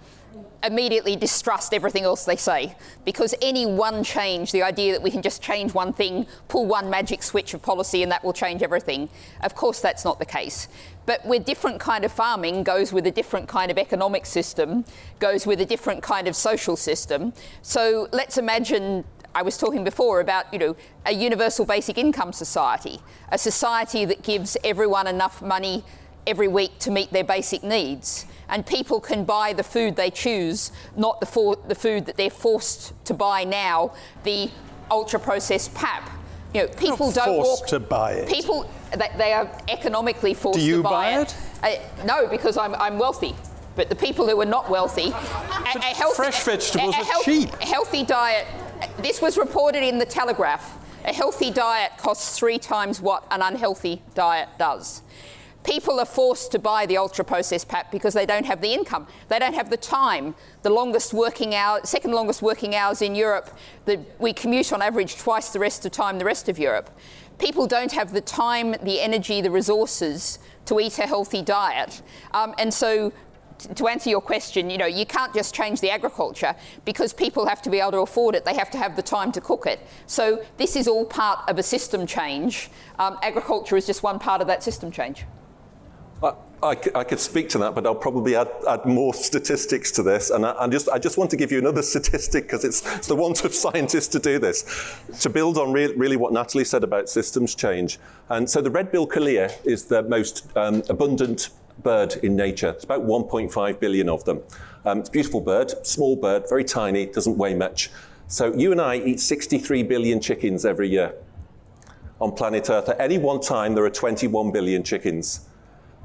[0.65, 5.23] immediately distrust everything else they say because any one change, the idea that we can
[5.23, 9.09] just change one thing, pull one magic switch of policy and that will change everything,
[9.43, 10.69] of course that's not the case.
[11.05, 14.85] But with different kind of farming goes with a different kind of economic system,
[15.19, 17.33] goes with a different kind of social system.
[17.63, 23.01] So let's imagine I was talking before about, you know, a universal basic income society,
[23.31, 25.85] a society that gives everyone enough money
[26.27, 28.27] every week to meet their basic needs.
[28.49, 32.31] And people can buy the food they choose, not the, for- the food that they're
[32.31, 34.51] forced to buy now, the
[34.91, 36.11] ultra processed pap.
[36.53, 38.29] You know, people not don't forced walk to buy it.
[38.29, 38.69] People
[39.17, 41.37] they are economically forced Do you to buy, buy it.
[41.63, 43.35] Uh, no, because I'm, I'm wealthy.
[43.75, 47.05] But the people who are not wealthy, a, a healthy, fresh vegetables a, a are
[47.05, 47.51] health, cheap.
[47.55, 48.47] A healthy diet.
[48.99, 50.79] This was reported in the Telegraph.
[51.05, 55.03] A healthy diet costs three times what an unhealthy diet does.
[55.65, 59.07] People are forced to buy the ultra processed pap because they don't have the income.
[59.29, 60.35] They don't have the time.
[60.63, 63.51] The longest working hour, second longest working hours in Europe,
[64.19, 66.91] we commute on average twice the rest of time the rest of Europe.
[67.39, 72.03] People don't have the time, the energy, the resources to eat a healthy diet.
[72.33, 73.13] Um, and so
[73.75, 77.63] to answer your question, you know, you can't just change the agriculture because people have
[77.63, 78.45] to be able to afford it.
[78.45, 79.81] They have to have the time to cook it.
[80.07, 82.71] So this is all part of a system change.
[82.99, 85.25] Um, agriculture is just one part of that system change.
[86.23, 90.03] I, I, I, could speak to that, but I'll probably add, add more statistics to
[90.03, 90.31] this.
[90.31, 93.17] And I, just, I just want to give you another statistic because it's, it's, the
[93.17, 97.09] want of scientists to do this, to build on re- really what Natalie said about
[97.09, 97.99] systems change.
[98.29, 101.51] And so the red-billed quelea is the most um, abundant
[101.83, 102.71] bird in nature.
[102.71, 104.41] It's about 1.5 billion of them.
[104.85, 107.91] Um, it's a beautiful bird, small bird, very tiny, doesn't weigh much.
[108.29, 111.15] So you and I eat 63 billion chickens every year
[112.21, 112.89] on planet Earth.
[112.89, 115.49] At any one time, there are 21 billion chickens.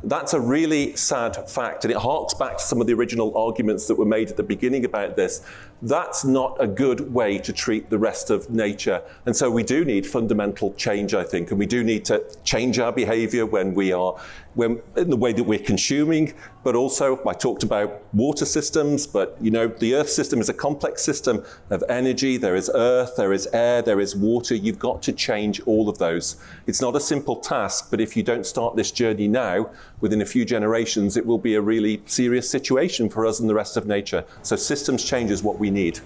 [0.03, 3.87] That's a really sad fact, and it harks back to some of the original arguments
[3.87, 5.41] that were made at the beginning about this.
[5.81, 9.01] That's not a good way to treat the rest of nature.
[9.25, 12.79] And so we do need fundamental change, I think, and we do need to change
[12.79, 14.15] our behavior when we are
[14.57, 19.37] when, in the way that we're consuming, but also I talked about water systems, but
[19.39, 22.37] you know, the earth system is a complex system of energy.
[22.37, 24.55] There is earth, there is air, there is water.
[24.55, 26.37] You've got to change all of those.
[26.65, 29.69] It's not a simple task, but if you don't start this journey now,
[30.01, 33.55] within a few generations, it will be a really serious situation for us and the
[33.55, 34.25] rest of nature.
[34.41, 35.99] So systems change is what we need.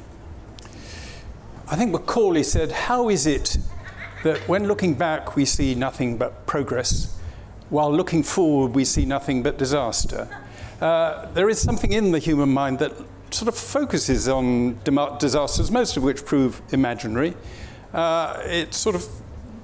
[1.69, 3.57] I think Macaulay said, How is it
[4.23, 7.17] that when looking back we see nothing but progress?
[7.71, 10.27] while looking forward, we see nothing but disaster.
[10.81, 12.91] Uh, there is something in the human mind that
[13.31, 14.77] sort of focuses on
[15.19, 17.33] disasters, most of which prove imaginary.
[17.93, 19.07] Uh, it's sort of,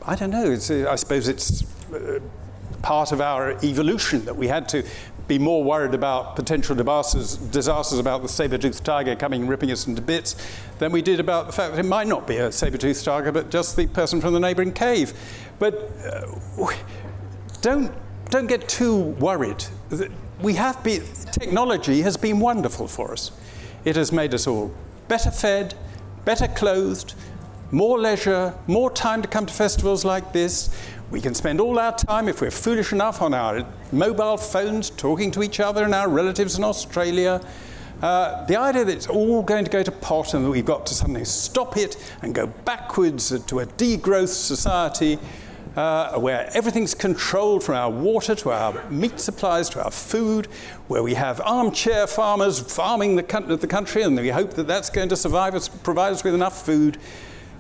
[0.06, 0.54] I don't know,
[0.90, 2.20] I suppose it's uh,
[2.82, 4.86] part of our evolution that we had to
[5.28, 9.88] be more worried about potential disasters, disasters about the saber-toothed tiger coming and ripping us
[9.88, 10.36] into bits
[10.80, 13.50] than we did about the fact that it might not be a saber-toothed tiger, but
[13.50, 15.14] just the person from the neighboring cave.
[15.60, 16.72] But uh,
[17.62, 17.92] don't,
[18.30, 19.64] don't get too worried.
[20.42, 23.32] We have been, technology has been wonderful for us.
[23.86, 24.72] It has made us all
[25.08, 25.74] better fed,
[26.26, 27.16] better clothed,
[27.72, 30.70] more leisure, more time to come to festivals like this.
[31.12, 35.32] We can spend all our time, if we're foolish enough, on our mobile phones talking
[35.32, 37.42] to each other and our relatives in Australia.
[38.02, 40.86] Uh, the idea that it's all going to go to pot and that we've got
[40.86, 45.18] to suddenly stop it and go backwards to a degrowth society
[45.76, 50.46] uh, where everything's controlled from our water to our meat supplies to our food,
[50.88, 55.10] where we have armchair farmers farming the, the country and we hope that that's going
[55.10, 56.98] to survive us, provide us with enough food.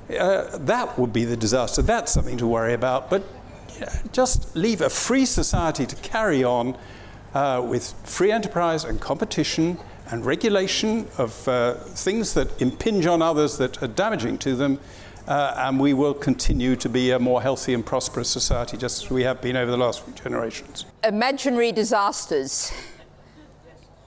[0.10, 1.82] Uh, that would be the disaster.
[1.82, 3.10] That's something to worry about.
[3.10, 3.24] But
[4.12, 6.78] just leave a free society to carry on
[7.34, 9.78] uh, with free enterprise and competition
[10.10, 14.80] and regulation of uh, things that impinge on others that are damaging to them
[15.28, 19.10] uh, and we will continue to be a more healthy and prosperous society, just as
[19.10, 20.86] we have been over the last few generations.
[21.03, 22.72] Imaginary disasters.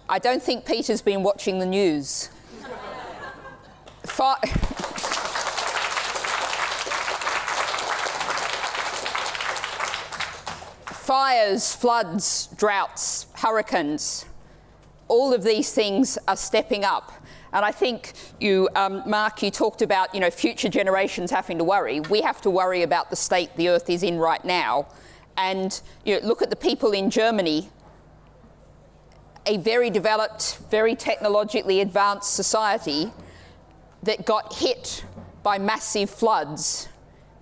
[0.09, 2.31] I don't think Peter's been watching the news.
[4.05, 4.41] Fi-
[11.11, 14.27] Fires, floods, droughts, hurricanes,
[15.09, 17.11] all of these things are stepping up.
[17.53, 21.65] And I think you, um, Mark, you talked about you know future generations having to
[21.65, 21.99] worry.
[21.99, 24.87] We have to worry about the state the Earth is in right now,
[25.37, 27.71] and you know, look at the people in Germany.
[29.47, 33.13] A very developed, very technologically advanced society
[34.05, 35.05] that got hit
[35.43, 36.89] by massive floods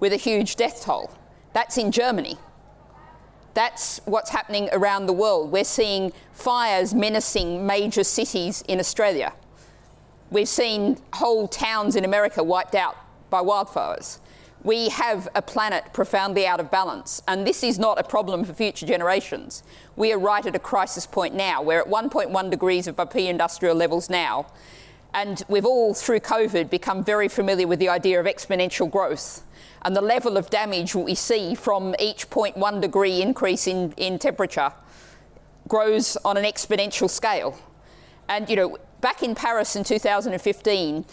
[0.01, 1.11] with a huge death toll.
[1.53, 2.39] That's in Germany.
[3.55, 5.51] That's what's happening around the world.
[5.51, 9.33] We're seeing fires menacing major cities in Australia.
[10.31, 12.97] We've seen whole towns in America wiped out
[13.31, 14.19] by wildfires.
[14.65, 18.53] We have a planet profoundly out of balance, and this is not a problem for
[18.53, 19.63] future generations.
[19.97, 21.63] We are right at a crisis point now.
[21.63, 24.47] We're at 1.1 degrees above pre industrial levels now,
[25.15, 29.43] and we've all, through COVID, become very familiar with the idea of exponential growth
[29.89, 34.71] and the level of damage we see from each 0.1 degree increase in, in temperature
[35.67, 37.59] grows on an exponential scale.
[38.29, 41.07] And, you know, back in Paris in 2015,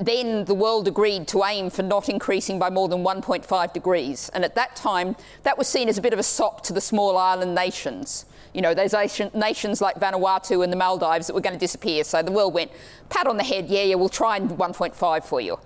[0.00, 4.28] then the world agreed to aim for not increasing by more than 1.5 degrees.
[4.34, 5.14] And at that time,
[5.44, 8.24] that was seen as a bit of a sop to the small island nations.
[8.52, 8.92] You know, those
[9.34, 12.02] nations like Vanuatu and the Maldives that were going to disappear.
[12.02, 12.72] So the world went,
[13.08, 15.60] pat on the head, yeah, yeah, we'll try and 1.5 for you.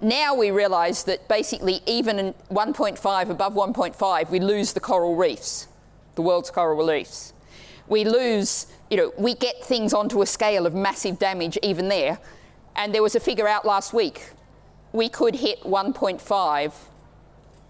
[0.00, 5.66] Now we realise that basically, even in 1.5, above 1.5, we lose the coral reefs,
[6.14, 7.32] the world's coral reefs.
[7.88, 12.18] We lose you know, we get things onto a scale of massive damage even there.
[12.76, 14.30] And there was a figure out last week.
[14.92, 16.72] We could hit 1.5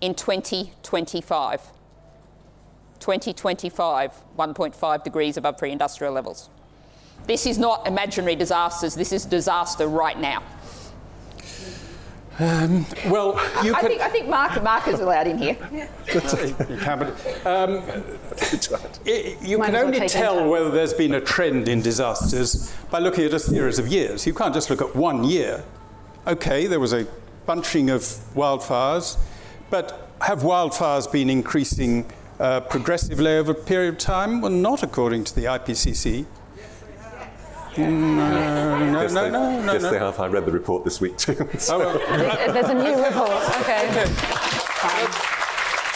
[0.01, 1.61] in 2025.
[3.01, 6.51] 2025, 1.5 degrees above pre industrial levels.
[7.27, 10.43] This is not imaginary disasters, this is disaster right now.
[12.41, 13.33] Um, well,
[13.65, 13.89] you I can.
[13.91, 15.57] Think, I think Mark, Mark is allowed in here.
[15.73, 17.83] you can, but, um,
[19.05, 23.35] it, you can only tell whether there's been a trend in disasters by looking at
[23.35, 24.25] a series of years.
[24.25, 25.65] You can't just look at one year.
[26.29, 27.07] Okay, there was a
[27.45, 28.03] bunching of
[28.35, 29.19] wildfires,
[29.71, 32.07] but have wildfires been increasing
[32.39, 34.41] uh, progressively over a period of time?
[34.41, 36.25] Well, not according to the IPCC.
[37.79, 39.73] No, no, yes, no, they, no, no.
[39.73, 39.91] Yes, no.
[39.91, 40.19] they have.
[40.19, 41.37] I read the report this week too.
[41.71, 42.53] oh, well.
[42.53, 43.31] There's a new report.
[43.61, 43.89] Okay.
[43.91, 44.05] okay.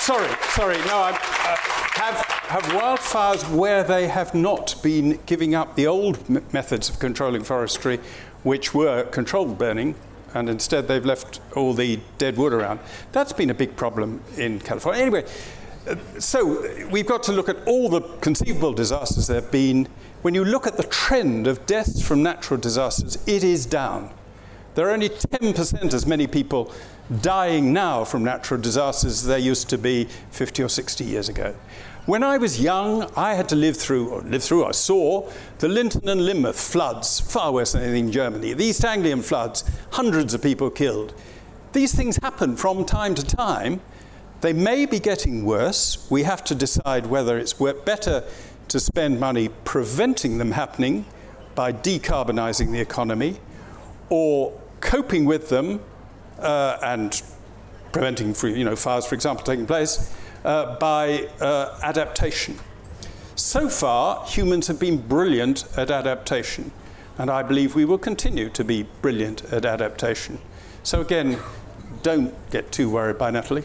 [0.02, 0.78] Sorry, sorry.
[0.78, 1.56] No, I, uh,
[2.02, 2.16] have
[2.48, 7.44] have wildfires where they have not been giving up the old m- methods of controlling
[7.44, 8.00] forestry,
[8.42, 9.94] which were controlled burning,
[10.34, 12.80] and instead they've left all the dead wood around.
[13.12, 15.02] That's been a big problem in California.
[15.02, 15.24] Anyway,
[15.88, 19.86] uh, so we've got to look at all the conceivable disasters there have been
[20.22, 24.10] when you look at the trend of deaths from natural disasters, it is down.
[24.74, 26.72] There are only 10% as many people
[27.20, 31.54] dying now from natural disasters as there used to be 50 or 60 years ago.
[32.06, 35.68] When I was young, I had to live through, or live through, I saw the
[35.68, 38.54] Lynton and Lynmouth floods, far worse than anything in Germany.
[38.54, 39.62] The East Anglian floods,
[39.92, 41.14] hundreds of people killed.
[41.72, 43.80] These things happen from time to time.
[44.40, 46.04] They may be getting worse.
[46.10, 48.24] We have to decide whether it's better
[48.72, 51.04] to spend money preventing them happening
[51.54, 53.38] by decarbonizing the economy
[54.08, 55.78] or coping with them
[56.38, 57.22] uh, and
[57.92, 60.16] preventing free, you know, fires, for example, taking place
[60.46, 62.58] uh, by uh, adaptation.
[63.34, 66.72] So far, humans have been brilliant at adaptation,
[67.18, 70.38] and I believe we will continue to be brilliant at adaptation.
[70.82, 71.38] So, again,
[72.02, 73.64] don't get too worried by Natalie.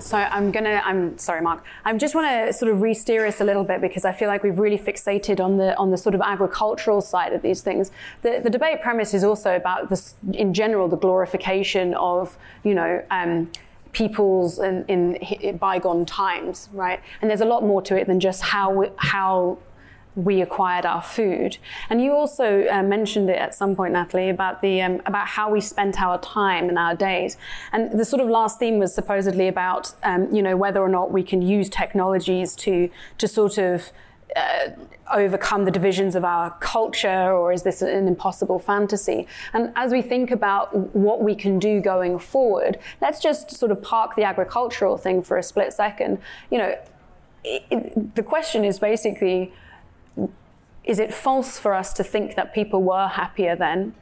[0.00, 1.64] So I'm gonna, I'm sorry, Mark.
[1.84, 4.42] I just want to sort of re-steer us a little bit because I feel like
[4.42, 7.90] we've really fixated on the on the sort of agricultural side of these things.
[8.22, 13.02] The, the debate premise is also about this, in general, the glorification of you know.
[13.10, 13.50] Um,
[13.92, 17.00] peoples in, in, in, bygone times, right?
[17.20, 19.58] And there's a lot more to it than just how how
[20.18, 21.58] we acquired our food.
[21.88, 25.48] And you also uh, mentioned it at some point, Natalie, about the um, about how
[25.50, 27.36] we spent our time and our days.
[27.72, 31.12] And the sort of last theme was supposedly about um, you know whether or not
[31.12, 33.92] we can use technologies to to sort of
[34.34, 34.70] uh,
[35.14, 39.26] overcome the divisions of our culture, or is this an impossible fantasy?
[39.52, 43.80] And as we think about what we can do going forward, let's just sort of
[43.82, 46.18] park the agricultural thing for a split second.
[46.50, 46.78] You know,
[47.44, 49.52] it, it, the question is basically
[50.88, 53.94] is it false for us to think that people were happier then?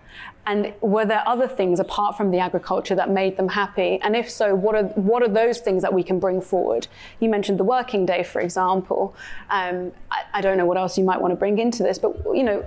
[0.47, 3.99] And were there other things apart from the agriculture that made them happy?
[4.01, 6.87] And if so, what are what are those things that we can bring forward?
[7.19, 9.17] You mentioned the working day, for example.
[9.51, 12.17] Um, I, I don't know what else you might want to bring into this, but
[12.33, 12.65] you know,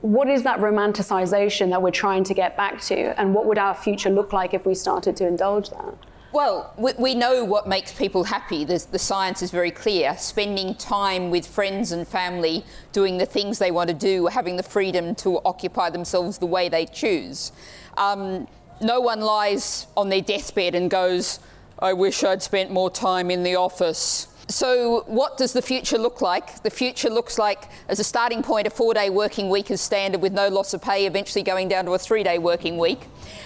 [0.00, 3.76] what is that romanticization that we're trying to get back to, and what would our
[3.76, 5.94] future look like if we started to indulge that?
[6.38, 8.64] Well, we, we, know what makes people happy.
[8.64, 10.16] the science is very clear.
[10.16, 14.62] Spending time with friends and family, doing the things they want to do, having the
[14.62, 17.50] freedom to occupy themselves the way they choose.
[17.96, 18.46] Um,
[18.80, 21.40] no one lies on their deathbed and goes,
[21.80, 24.28] I wish I'd spent more time in the office.
[24.50, 26.62] So, what does the future look like?
[26.62, 30.22] The future looks like, as a starting point, a four day working week as standard
[30.22, 33.00] with no loss of pay, eventually going down to a three day working week.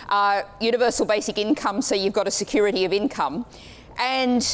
[0.09, 3.46] Uh, universal basic income, so you've got a security of income.
[3.98, 4.46] And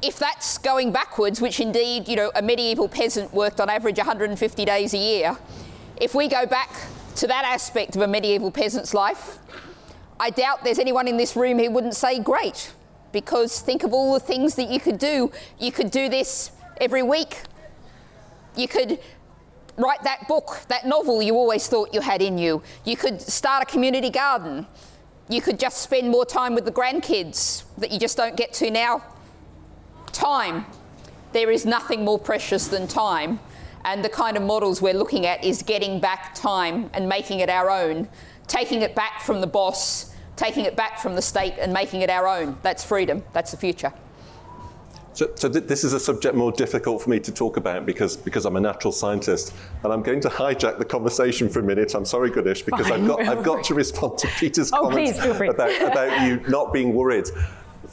[0.00, 4.64] if that's going backwards, which indeed, you know, a medieval peasant worked on average 150
[4.64, 5.36] days a year,
[6.00, 6.70] if we go back
[7.16, 9.38] to that aspect of a medieval peasant's life,
[10.18, 12.72] I doubt there's anyone in this room who wouldn't say, great
[13.12, 15.30] because think of all the things that you could do.
[15.58, 16.50] You could do this
[16.80, 17.42] every week.
[18.56, 18.98] You could
[19.76, 22.62] write that book, that novel you always thought you had in you.
[22.84, 24.66] You could start a community garden.
[25.28, 28.70] You could just spend more time with the grandkids that you just don't get to
[28.70, 29.02] now.
[30.12, 30.66] Time.
[31.32, 33.40] There is nothing more precious than time.
[33.84, 37.48] And the kind of models we're looking at is getting back time and making it
[37.48, 38.08] our own,
[38.46, 40.11] taking it back from the boss
[40.42, 42.58] taking it back from the state and making it our own.
[42.62, 43.22] That's freedom.
[43.32, 43.92] That's the future.
[45.14, 48.16] So, so th- this is a subject more difficult for me to talk about because,
[48.16, 51.94] because I'm a natural scientist, and I'm going to hijack the conversation for a minute.
[51.94, 53.02] I'm sorry, Güneş, because Fine.
[53.02, 56.94] I've got I've got to respond to Peter's oh, comments about, about you not being
[56.94, 57.26] worried.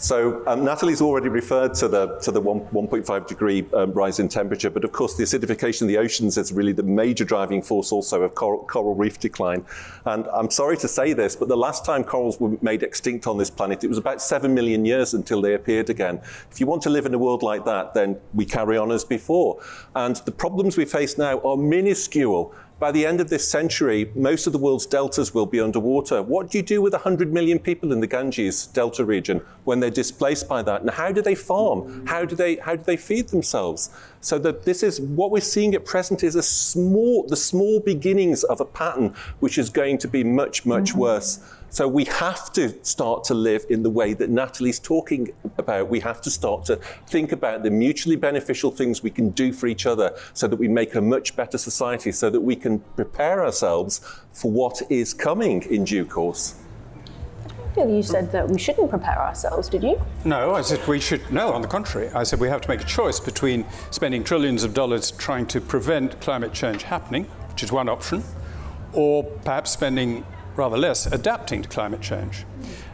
[0.01, 4.29] So um, Natalie's already referred to the to the 1, 1.5 degree um, rise in
[4.29, 7.91] temperature, but of course the acidification of the oceans is really the major driving force
[7.91, 9.65] also of coral, coral, reef decline.
[10.05, 13.37] And I'm sorry to say this, but the last time corals were made extinct on
[13.37, 16.21] this planet, it was about seven million years until they appeared again.
[16.49, 19.03] If you want to live in a world like that, then we carry on as
[19.03, 19.61] before.
[19.95, 24.47] And the problems we face now are minuscule by the end of this century, most
[24.47, 26.23] of the world's deltas will be underwater.
[26.23, 29.89] What do you do with 100 million people in the Ganges Delta region when they're
[29.89, 30.82] displaced by that?
[30.82, 32.05] And how do they farm?
[32.07, 33.89] How do they, how do they feed themselves?
[34.21, 38.43] So that this is what we're seeing at present is a small, the small beginnings
[38.45, 40.99] of a pattern which is going to be much, much mm-hmm.
[40.99, 41.39] worse.
[41.72, 45.88] So we have to start to live in the way that Natalie's talking about.
[45.88, 49.67] We have to start to think about the mutually beneficial things we can do for
[49.67, 53.45] each other so that we make a much better society, so that we can prepare
[53.45, 54.01] ourselves
[54.32, 56.55] for what is coming in due course.
[57.45, 60.01] I feel you said that we shouldn't prepare ourselves, did you?
[60.26, 61.32] No, I said we should.
[61.32, 62.09] No, on the contrary.
[62.09, 65.61] I said we have to make a choice between spending trillions of dollars trying to
[65.61, 68.24] prevent climate change happening, which is one option,
[68.93, 70.26] or perhaps spending
[70.60, 72.45] rather less, adapting to climate change.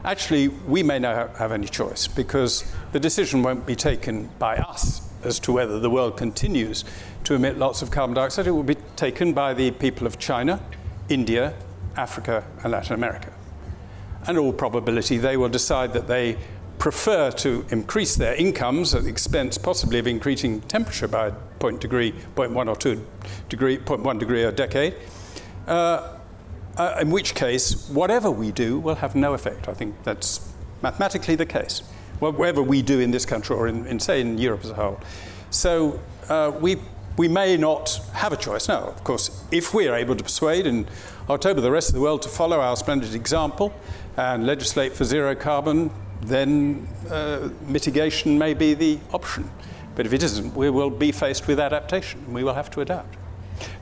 [0.04, 5.02] Actually, we may not have any choice because the decision won't be taken by us
[5.24, 6.86] as to whether the world continues
[7.24, 8.46] to emit lots of carbon dioxide.
[8.46, 10.62] It will be taken by the people of China,
[11.10, 11.56] India,
[11.98, 13.34] Africa, and Latin America.
[14.28, 16.38] And all probability, they will decide that they
[16.78, 22.12] prefer to increase their incomes at the expense possibly of increasing temperature by point degree,
[22.36, 23.04] 0.1 or 2
[23.50, 24.94] degree, 0.1 degree a decade,
[25.68, 26.15] uh,
[26.78, 29.68] uh, in which case, whatever we do will have no effect.
[29.68, 31.82] I think that's mathematically the case,
[32.20, 35.00] whatever we do in this country or in, in say, in Europe as a whole.
[35.50, 36.00] So
[36.30, 36.78] uh, we,
[37.18, 38.68] we may not have a choice.
[38.68, 40.88] Now, of course, if we are able to persuade in
[41.30, 43.74] October the rest of the world to follow our splendid example
[44.18, 49.50] and legislate for zero carbon, then uh, mitigation may be the option.
[49.96, 52.20] But if it isn't, we will be faced with adaptation.
[52.26, 53.16] And we will have to adapt.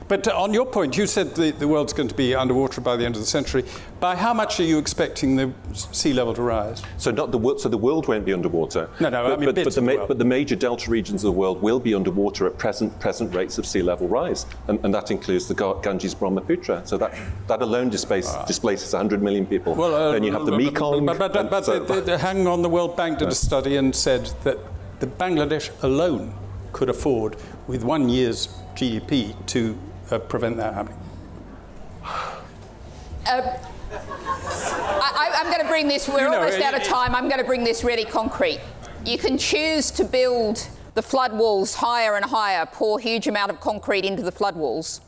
[0.06, 3.06] But on your point, you said the, the world's going to be underwater by the
[3.06, 3.64] end of the century.
[4.00, 6.82] By how much are you expecting the sea level to rise?
[6.98, 7.60] So not the world.
[7.60, 8.90] So the world won't be underwater.
[9.00, 9.22] No, no.
[9.24, 11.62] But, I mean, but, but, the, ma- but, the major delta regions of the world
[11.62, 15.48] will be underwater at present present rates of sea level rise, and, and that includes
[15.48, 16.86] the Ganges Brahmaputra.
[16.86, 17.14] So that
[17.48, 19.74] that alone displaces, uh, displaces 100 million people.
[19.74, 21.06] Well, uh, then you have the Mekong.
[21.06, 23.94] But, but, but, so, the, the, hang on, the World Bank did a study and
[23.96, 24.58] said that
[25.00, 26.34] the Bangladesh alone
[26.72, 27.36] could afford,
[27.66, 29.78] with one year's GDP to
[30.14, 30.98] uh, prevent that happening?
[33.26, 33.58] Uh,
[35.16, 37.28] I, am going to bring this, we're you know, almost it, out of time, I'm
[37.28, 38.60] going to bring this really concrete.
[39.04, 43.60] You can choose to build the flood walls higher and higher, pour huge amount of
[43.60, 45.00] concrete into the flood walls.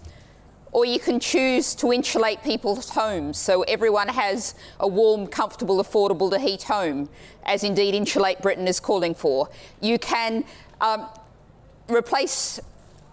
[0.73, 6.31] Or you can choose to insulate people's homes so everyone has a warm, comfortable, affordable
[6.31, 7.09] to heat home,
[7.45, 9.49] as indeed Insulate Britain is calling for.
[9.81, 10.45] You can
[10.81, 11.09] um,
[11.89, 12.61] replace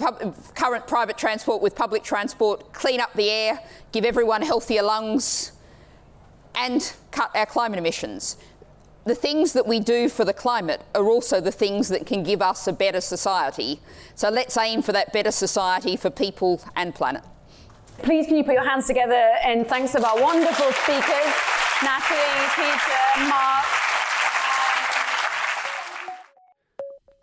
[0.03, 3.59] pub- current private transport with public transport, clean up the air,
[3.91, 5.53] give everyone healthier lungs,
[6.55, 8.37] and cut our climate emissions.
[9.05, 12.41] The things that we do for the climate are also the things that can give
[12.41, 13.79] us a better society.
[14.15, 17.23] So let's aim for that better society for people and planet.
[18.01, 21.33] Please, can you put your hands together and thanks to our wonderful speakers,
[21.83, 23.92] Natalie, Peter, Mark.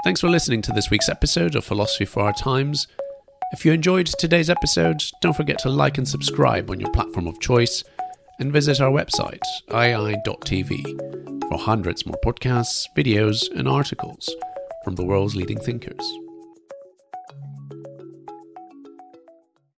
[0.03, 2.87] Thanks for listening to this week's episode of Philosophy for Our Times.
[3.53, 7.39] If you enjoyed today's episode, don't forget to like and subscribe on your platform of
[7.39, 7.85] choice
[8.39, 14.35] and visit our website, IAI.tv, for hundreds more podcasts, videos, and articles
[14.85, 16.01] from the world's leading thinkers.